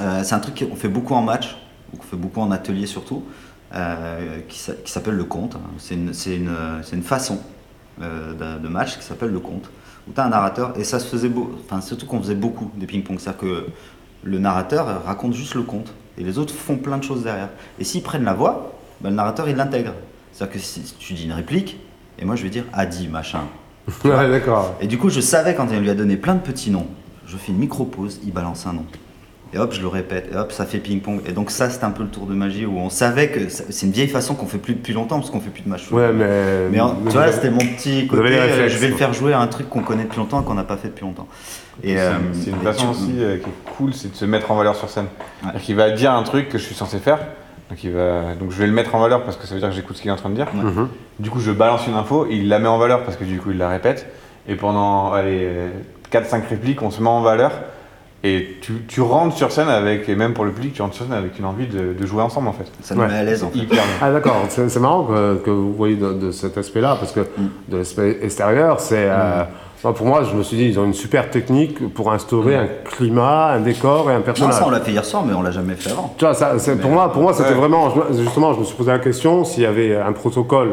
[0.00, 1.56] euh, c'est un truc qu'on fait beaucoup en match,
[1.96, 3.24] qu'on fait beaucoup en atelier surtout,
[3.74, 5.54] euh, qui s'a- qui s'appelle le conte.
[5.56, 5.60] hein.
[5.78, 7.40] C'est une, c'est une, c'est une façon
[8.02, 9.70] euh, de, match qui s'appelle Le Conte,
[10.08, 12.70] où tu as un narrateur, et ça se faisait beau, enfin surtout qu'on faisait beaucoup
[12.76, 13.66] des ping-pong, c'est-à-dire que
[14.24, 17.50] le narrateur euh, raconte juste le conte, et les autres font plein de choses derrière.
[17.78, 19.92] Et s'ils prennent la voix, ben, le narrateur il l'intègre.
[20.32, 21.78] C'est-à-dire que si tu dis une réplique,
[22.18, 23.42] et moi je vais dire a dit machin.
[24.04, 24.74] Ouais, d'accord.
[24.80, 26.86] Et du coup, je savais quand il lui a donné plein de petits noms,
[27.26, 28.86] je fais une micro-pause, il balance un nom.
[29.54, 31.20] Et hop, je le répète, et hop, ça fait ping-pong.
[31.28, 33.62] Et donc, ça, c'était un peu le tour de magie où on savait que ça-
[33.70, 35.88] c'est une vieille façon qu'on fait plus depuis longtemps parce qu'on fait plus de match.
[35.92, 36.68] Ouais, mais.
[36.72, 39.32] Mais en- tu vois, c'était mon petit côté, euh, réflexes, je vais le faire jouer
[39.32, 41.28] à un truc qu'on connaît depuis longtemps et qu'on n'a pas fait depuis longtemps.
[41.84, 44.24] Et, C'est- euh, c'est une façon tu- aussi euh, qui est cool, c'est de se
[44.24, 45.06] mettre en valeur sur scène.
[45.44, 45.60] Ouais.
[45.60, 47.18] Qu'il va dire un truc que je suis censé faire,
[47.70, 48.34] donc, il va...
[48.38, 50.02] donc je vais le mettre en valeur parce que ça veut dire que j'écoute ce
[50.02, 50.48] qu'il est en train de dire.
[50.54, 50.62] Ouais.
[50.64, 50.88] Mhm.
[51.20, 53.52] Du coup, je balance une info, il la met en valeur parce que du coup,
[53.52, 54.06] il la répète.
[54.48, 55.48] Et pendant allez,
[56.10, 57.52] 4-5 répliques, on se met en valeur.
[58.26, 61.04] Et tu, tu rentres sur scène avec, et même pour le public, tu rentres sur
[61.04, 62.64] scène avec une envie de, de jouer ensemble en fait.
[62.80, 63.08] ça nous Ouais.
[63.08, 63.58] met à l'aise en fait.
[63.58, 63.94] Hyper bien.
[64.00, 67.20] Ah d'accord, c'est c'est marrant que, que vous voyez de, de cet aspect-là, parce que
[67.20, 67.48] Mm.
[67.68, 69.06] de l'aspect extérieur, c'est...
[69.10, 69.42] euh,
[69.82, 72.66] moi, pour moi, je me suis dit, ils ont une super technique pour instaurer un
[72.86, 74.54] climat, un décor et un Non, personnage.
[74.54, 76.14] ça, on l'a fait hier soir, mais on l'a jamais fait avant.
[76.16, 77.54] Tu vois, ça, c'est- pour moi, pour moi c'était Ouais.
[77.56, 77.92] vraiment...
[78.18, 80.70] justement, je me suis posé la question s'il y avait un protocole,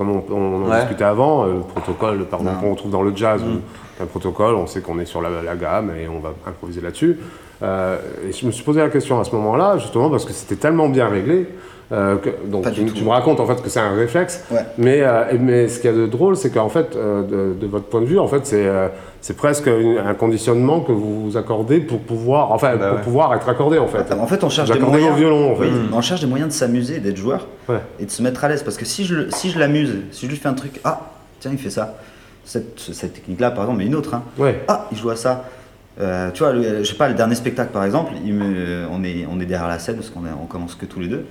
[0.00, 0.78] comme on, on en Ouais.
[0.80, 2.62] discutait avant, euh, le protocole, par exemple, Non.
[2.62, 4.02] qu'on retrouve dans le jazz, Mm.
[4.02, 7.18] un protocole, on sait qu'on est sur la, la gamme et on va improviser là-dessus.
[7.62, 10.56] Euh, et je me suis posé la question à ce moment-là, justement, parce que c'était
[10.56, 11.46] tellement bien réglé.
[11.92, 14.60] Euh, que, donc tu, me racontes en fait que c'est un réflexe, Ouais.
[14.78, 17.66] mais, euh, mais ce qu'il y a de drôle, c'est qu'en fait, euh, de, de
[17.66, 18.88] votre point de vue, en fait, c'est euh,
[19.20, 23.02] c'est presque une- un conditionnement que vous vous accordez pour pouvoir, enfin, Bah pour ouais.
[23.02, 24.10] pouvoir être accordé, en fait.
[24.12, 25.10] En fait, on cherche des moyens.
[25.10, 25.64] vos violons, en fait.
[25.64, 27.80] Oui, on cherche des moyens de s'amuser, d'être joueur Ouais.
[27.98, 28.62] et de se mettre à l'aise.
[28.62, 31.00] Parce que si je, le- si je l'amuse, si je lui fais un truc, ah,
[31.40, 31.96] tiens, il fait ça.
[32.44, 34.22] Cette, cette technique-là, par exemple, mais une autre, hein.
[34.38, 34.62] Ouais.
[34.68, 35.44] Ah, il joue à ça.
[36.00, 39.04] Euh, tu vois, le- je sais pas, le dernier spectacle par exemple, il me- on,
[39.04, 41.26] est, on est derrière la scène parce qu'on on commence que tous les deux.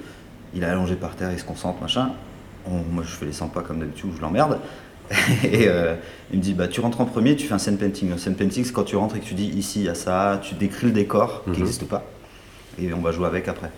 [0.53, 2.09] Il est allongé par terre, il se concentre, machin.
[2.65, 4.59] On- moi je fais les 100 pas comme d'habitude, je l'emmerde.
[5.43, 5.95] et euh,
[6.31, 8.11] il me dit, bah tu rentres en premier, tu fais un scene painting.
[8.11, 9.95] Un scene painting, c'est quand tu rentres et que tu dis ici, il y a
[9.95, 11.55] ça, tu décris le décor qui Mhm.
[11.57, 12.03] n'existe pas.
[12.81, 13.71] Et on va jouer avec après.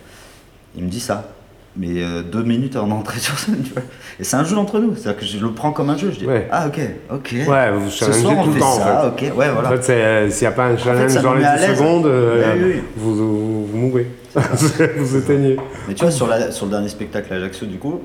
[0.75, 1.29] Il me dit ça.
[1.77, 3.81] Mais euh, deux minutes avant d'entrer sur scène, tu vois.
[4.19, 4.93] Et c'est un jeu entre nous.
[4.97, 6.11] C'est-à-dire que je le prends comme un jeu.
[6.11, 6.49] Je dis, Ouais.
[6.51, 6.79] ah ok,
[7.13, 7.35] ok.
[7.47, 9.29] Ouais, vous Ce soir, on tout le temps, ça, en fait.
[9.29, 9.37] ok.
[9.37, 9.69] Ouais, voilà.
[9.69, 11.67] En fait, euh, s'il n'y a pas un challenge ça dans les met à 10
[11.67, 11.77] l'aise.
[11.77, 12.81] secondes, euh, Oui, oui.
[12.97, 14.07] Vous, vous, vous mourrez.
[14.97, 15.57] vous éteignez.
[15.87, 18.01] Mais tu vois, sur, la- sur le dernier spectacle à Ajaccio, du coup,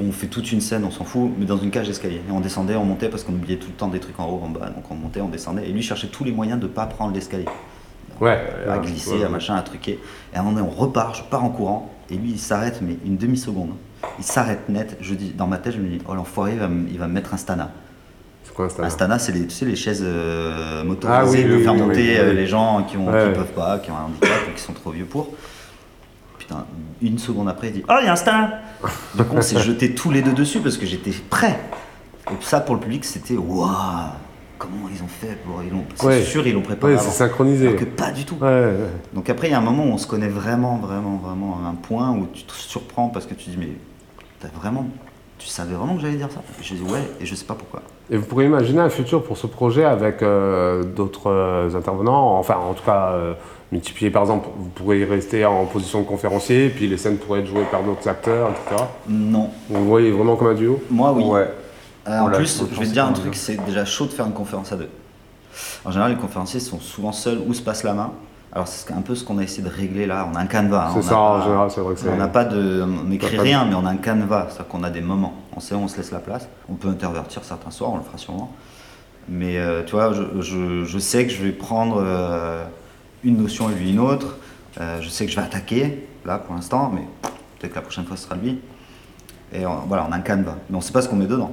[0.00, 2.20] on fait toute une scène, on s'en fout, mais dans une cage d'escalier.
[2.28, 4.40] Et on descendait, on montait parce qu'on oubliait tout le temps des trucs en haut,
[4.44, 4.66] en bas.
[4.74, 5.68] Donc on montait, on descendait.
[5.68, 7.46] Et lui cherchait tous les moyens de ne pas prendre l'escalier.
[8.20, 8.38] Ouais.
[8.68, 9.24] à Ah, glisser, ouais.
[9.24, 9.98] à machin, à truquer.
[10.32, 11.90] Et à un moment donné, on repart, je pars en courant.
[12.10, 13.70] Et lui, il s'arrête, mais une demi-seconde.
[14.18, 14.96] Il s'arrête net.
[15.00, 17.06] Je dis, dans ma tête, je me dis, oh l'enfoiré, il va, me- il va
[17.08, 17.70] me mettre un stana.
[18.44, 21.38] C'est quoi un stand Un stana, c'est les, tu sais, les chaises euh, Ah motorisées
[21.38, 23.32] oui, pour oui, faire monter euh, les gens qui ne Ouais.
[23.32, 25.28] peuvent pas, qui ont un handicap ou qui sont trop vieux pour.
[26.42, 26.64] Putain,
[27.00, 30.10] une seconde après, il dit Oh, il y a un coup, on s'est jetés tous
[30.10, 31.60] les deux dessus parce que j'étais prêt.
[32.30, 33.68] Et ça, pour le public, c'était Waouh
[34.58, 35.62] Comment ils ont fait pour.
[35.62, 36.22] Ils l'ont- C'est Ouais.
[36.22, 36.94] sûr, ils l'ont préparé.
[36.94, 37.68] Ouais, c'est synchronisé.
[37.68, 38.34] Alors que pas du tout.
[38.40, 38.74] Ouais.
[39.12, 41.68] Donc après, il y a un moment où on se connaît vraiment, vraiment, vraiment à
[41.68, 43.68] un point où tu te surprends parce que tu dis, mais
[44.40, 44.86] t'as vraiment,
[45.38, 46.40] tu savais vraiment que j'allais dire ça?
[46.60, 47.82] Et je dis, ouais, et je sais pas pourquoi.
[48.10, 52.56] Et vous pourriez imaginer un futur pour ce projet avec euh, d'autres euh, intervenants, enfin
[52.56, 53.34] en tout cas euh,
[53.72, 57.46] multiplier par exemple, vous pourriez rester en position de conférencier, puis les scènes pourraient être
[57.46, 58.84] jouées par d'autres acteurs, etc.
[59.08, 59.50] Non.
[59.70, 60.80] Vous voyez vraiment comme un duo?
[60.90, 61.24] Moi, oui.
[61.24, 61.50] Ouais.
[62.08, 64.32] Euh, en plus, je vais te dire un truc, c'est déjà chaud de faire une
[64.32, 64.88] conférence à deux.
[65.84, 68.12] En général, les conférenciers sont souvent seuls où se passe la main.
[68.54, 70.28] Alors c'est un peu ce qu'on a essayé de régler là.
[70.30, 70.88] On a un canevas.
[70.88, 70.92] hein.
[70.96, 72.08] C'est ça a en général, c'est vrai que c'est.
[72.10, 74.82] On n'a pas de, on n'écrit de- rien, mais on a un canevas, c'est-à-dire qu'on
[74.82, 75.32] a des moments.
[75.56, 76.46] On sait où on se laisse la place.
[76.68, 78.52] On peut intervertir certains soirs, on le fera sûrement.
[79.28, 82.62] Mais euh, tu vois, je, je- je sais que je vais prendre euh,
[83.24, 84.36] une notion et lui une autre.
[84.80, 87.02] Euh, je sais que je vais attaquer là pour l'instant, mais
[87.58, 88.58] peut-être que la prochaine fois ce sera lui.
[89.52, 91.26] Et on- voilà, on a un canevas, mais on ne sait pas ce qu'on met
[91.26, 91.52] dedans.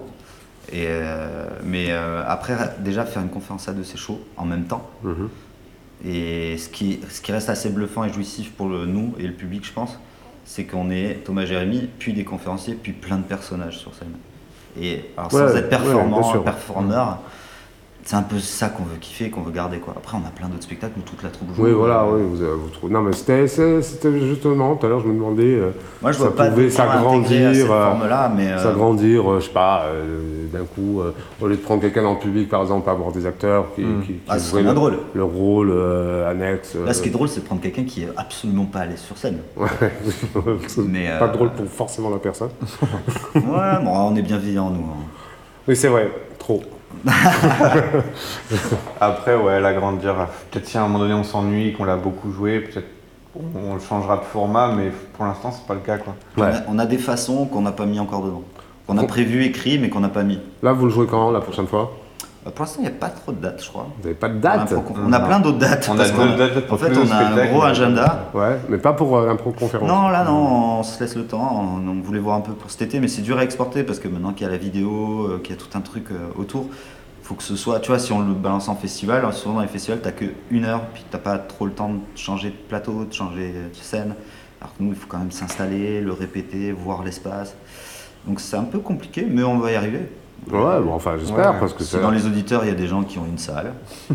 [0.72, 4.66] Et euh, mais euh, après, déjà faire une conférence à deux, c'est chaud en même
[4.66, 4.88] temps.
[5.04, 5.30] Mhm.
[6.06, 9.34] Et ce qui, ce qui reste assez bluffant et jouissif pour le, nous et le
[9.34, 10.00] public, je pense,
[10.46, 14.14] c'est qu'on est Thomas Jérémy, puis des conférenciers, puis plein de personnages sur scène.
[14.80, 17.20] Et alors, sans Ouais, être ouais, performant, performeur,
[18.10, 19.78] c'est un peu ça qu'on veut kiffer, qu'on veut garder.
[19.78, 19.94] Quoi.
[19.96, 21.64] Après, on a plein d'autres spectacles où toute la troupe joue.
[21.64, 22.92] Oui, voilà, oui, vous, vous trouvez.
[22.92, 25.70] Non, mais c'était, justement, tout à l'heure, je me demandais, euh,
[26.02, 28.48] Moi, je ça vois pas pouvait s'agrandir, euh, forme-là, mais.
[28.48, 32.02] euh, s'agrandir, euh, je sais pas, euh, d'un coup, euh, au lieu de prendre quelqu'un
[32.02, 34.02] dans le public, par exemple, avoir des acteurs qui, Mm.
[34.02, 34.98] qui, qui ah, ce bien le, drôle.
[35.14, 36.74] le rôle euh, annexe.
[36.84, 39.02] Là, ce qui est drôle, c'est de prendre quelqu'un qui est absolument pas à l'aise
[39.02, 39.38] sur scène.
[40.88, 42.50] Mais, pas drôle pour forcément la personne.
[43.36, 43.42] ouais,
[43.84, 44.80] bon, on est bienveillants, nous.
[44.82, 45.06] hein.
[45.68, 46.64] Oui, c'est vrai, trop.
[49.02, 50.28] Après, ouais, l'agrandir.
[50.52, 52.88] Peut-être si à un moment donné on s'ennuie, qu'on l'a beaucoup joué, peut-être
[53.36, 56.16] on, le changera de format, mais pour l'instant c'est pas le cas quoi.
[56.38, 58.44] On, a, on a des façons qu'on n'a pas mis encore dedans.
[58.88, 60.40] qu'on a prévu, écrit, mais qu'on n'a pas mis.
[60.64, 61.92] Là, vous le jouez quand la prochaine fois?
[62.44, 63.88] Pour l'instant, il n'y a pas trop de dates, je crois.
[63.98, 65.90] Vous n'avez pas de date On a plein d'autres dates.
[65.92, 68.30] On a d'autres dates pour En fait, on a un gros agenda.
[68.34, 69.88] Ouais, mais pas pour euh, l'impro-conférence.
[69.88, 71.78] Non, là, non, on se laisse le temps.
[71.78, 74.00] On, on voulait voir un peu pour cet été, mais c'est dur à exporter parce
[74.00, 76.30] que maintenant qu'il y a la vidéo, euh, qu'il y a tout un truc euh,
[76.38, 76.68] autour,
[77.24, 77.82] faut que ce soit.
[77.82, 80.26] Tu vois, si on le balance en festival, alors souvent dans les festivals, t'as que
[80.50, 83.76] une heure, puis t'as pas trop le temps de changer de plateau, de changer de
[83.76, 84.16] scène.
[84.62, 87.56] Alors que nous, il faut quand même s'installer, le répéter, voir l'espace.
[88.26, 90.10] Donc c'est un peu compliqué, mais on va y arriver.
[90.52, 91.60] Ouais, bon, enfin, j'espère, Ouais.
[91.60, 92.02] parce que c'est.
[92.02, 93.74] dans les auditeurs, il y a des gens qui ont une salle.
[94.12, 94.14] euh,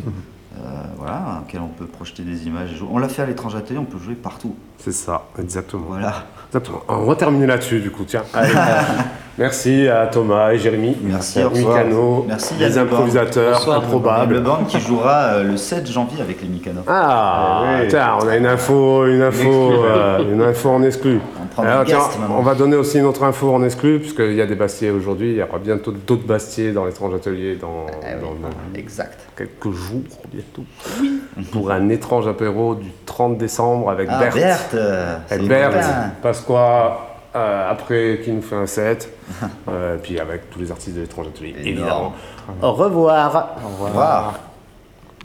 [0.98, 2.72] voilà, à laquelle on peut projeter des images.
[2.72, 2.88] et jouer.
[2.92, 4.54] On l'a fait à l'étranger atelier, on peut jouer partout.
[4.78, 5.84] C'est ça, exactement.
[5.88, 6.24] Voilà.
[6.48, 6.80] Exactement.
[6.88, 8.22] On va terminer là-dessus, du coup, tiens.
[8.32, 8.52] Allez.
[9.36, 10.96] Merci à Thomas et Jérémy.
[11.02, 11.78] Merci, à revoir.
[11.78, 14.40] Mikano, Merci, les improvisateurs Bonsoir, Le improbables.
[14.40, 16.82] band qui jouera euh, le 7 janvier avec les Mikano.
[16.86, 17.88] Ah, Eh oui.
[17.88, 21.18] tiens, on a une info, une info, euh, une info en exclu.
[21.58, 21.98] Alors, tiens,
[22.30, 25.30] on va donner aussi une autre info en exclu, puisqu'il y a des Bastiers aujourd'hui.
[25.32, 29.18] Il y aura bientôt d'autres Bastiers dans l'étrange atelier dans, Eh oui, dans- dans Exact.
[29.36, 30.02] quelques jours
[30.32, 30.64] bientôt.
[31.52, 34.34] Pour un étrange apéro du 30 décembre avec Ah, Berthe.
[34.36, 35.84] Berthe, euh, Avec Berthe.
[36.22, 36.98] Pasqua,
[37.36, 39.10] euh, après qui nous fait un set,
[39.68, 42.12] euh, puis avec tous les artistes de l'étrange atelier, Évidemment.
[42.48, 42.68] évidemment.
[42.68, 43.56] Au revoir.
[43.64, 44.34] Au revoir.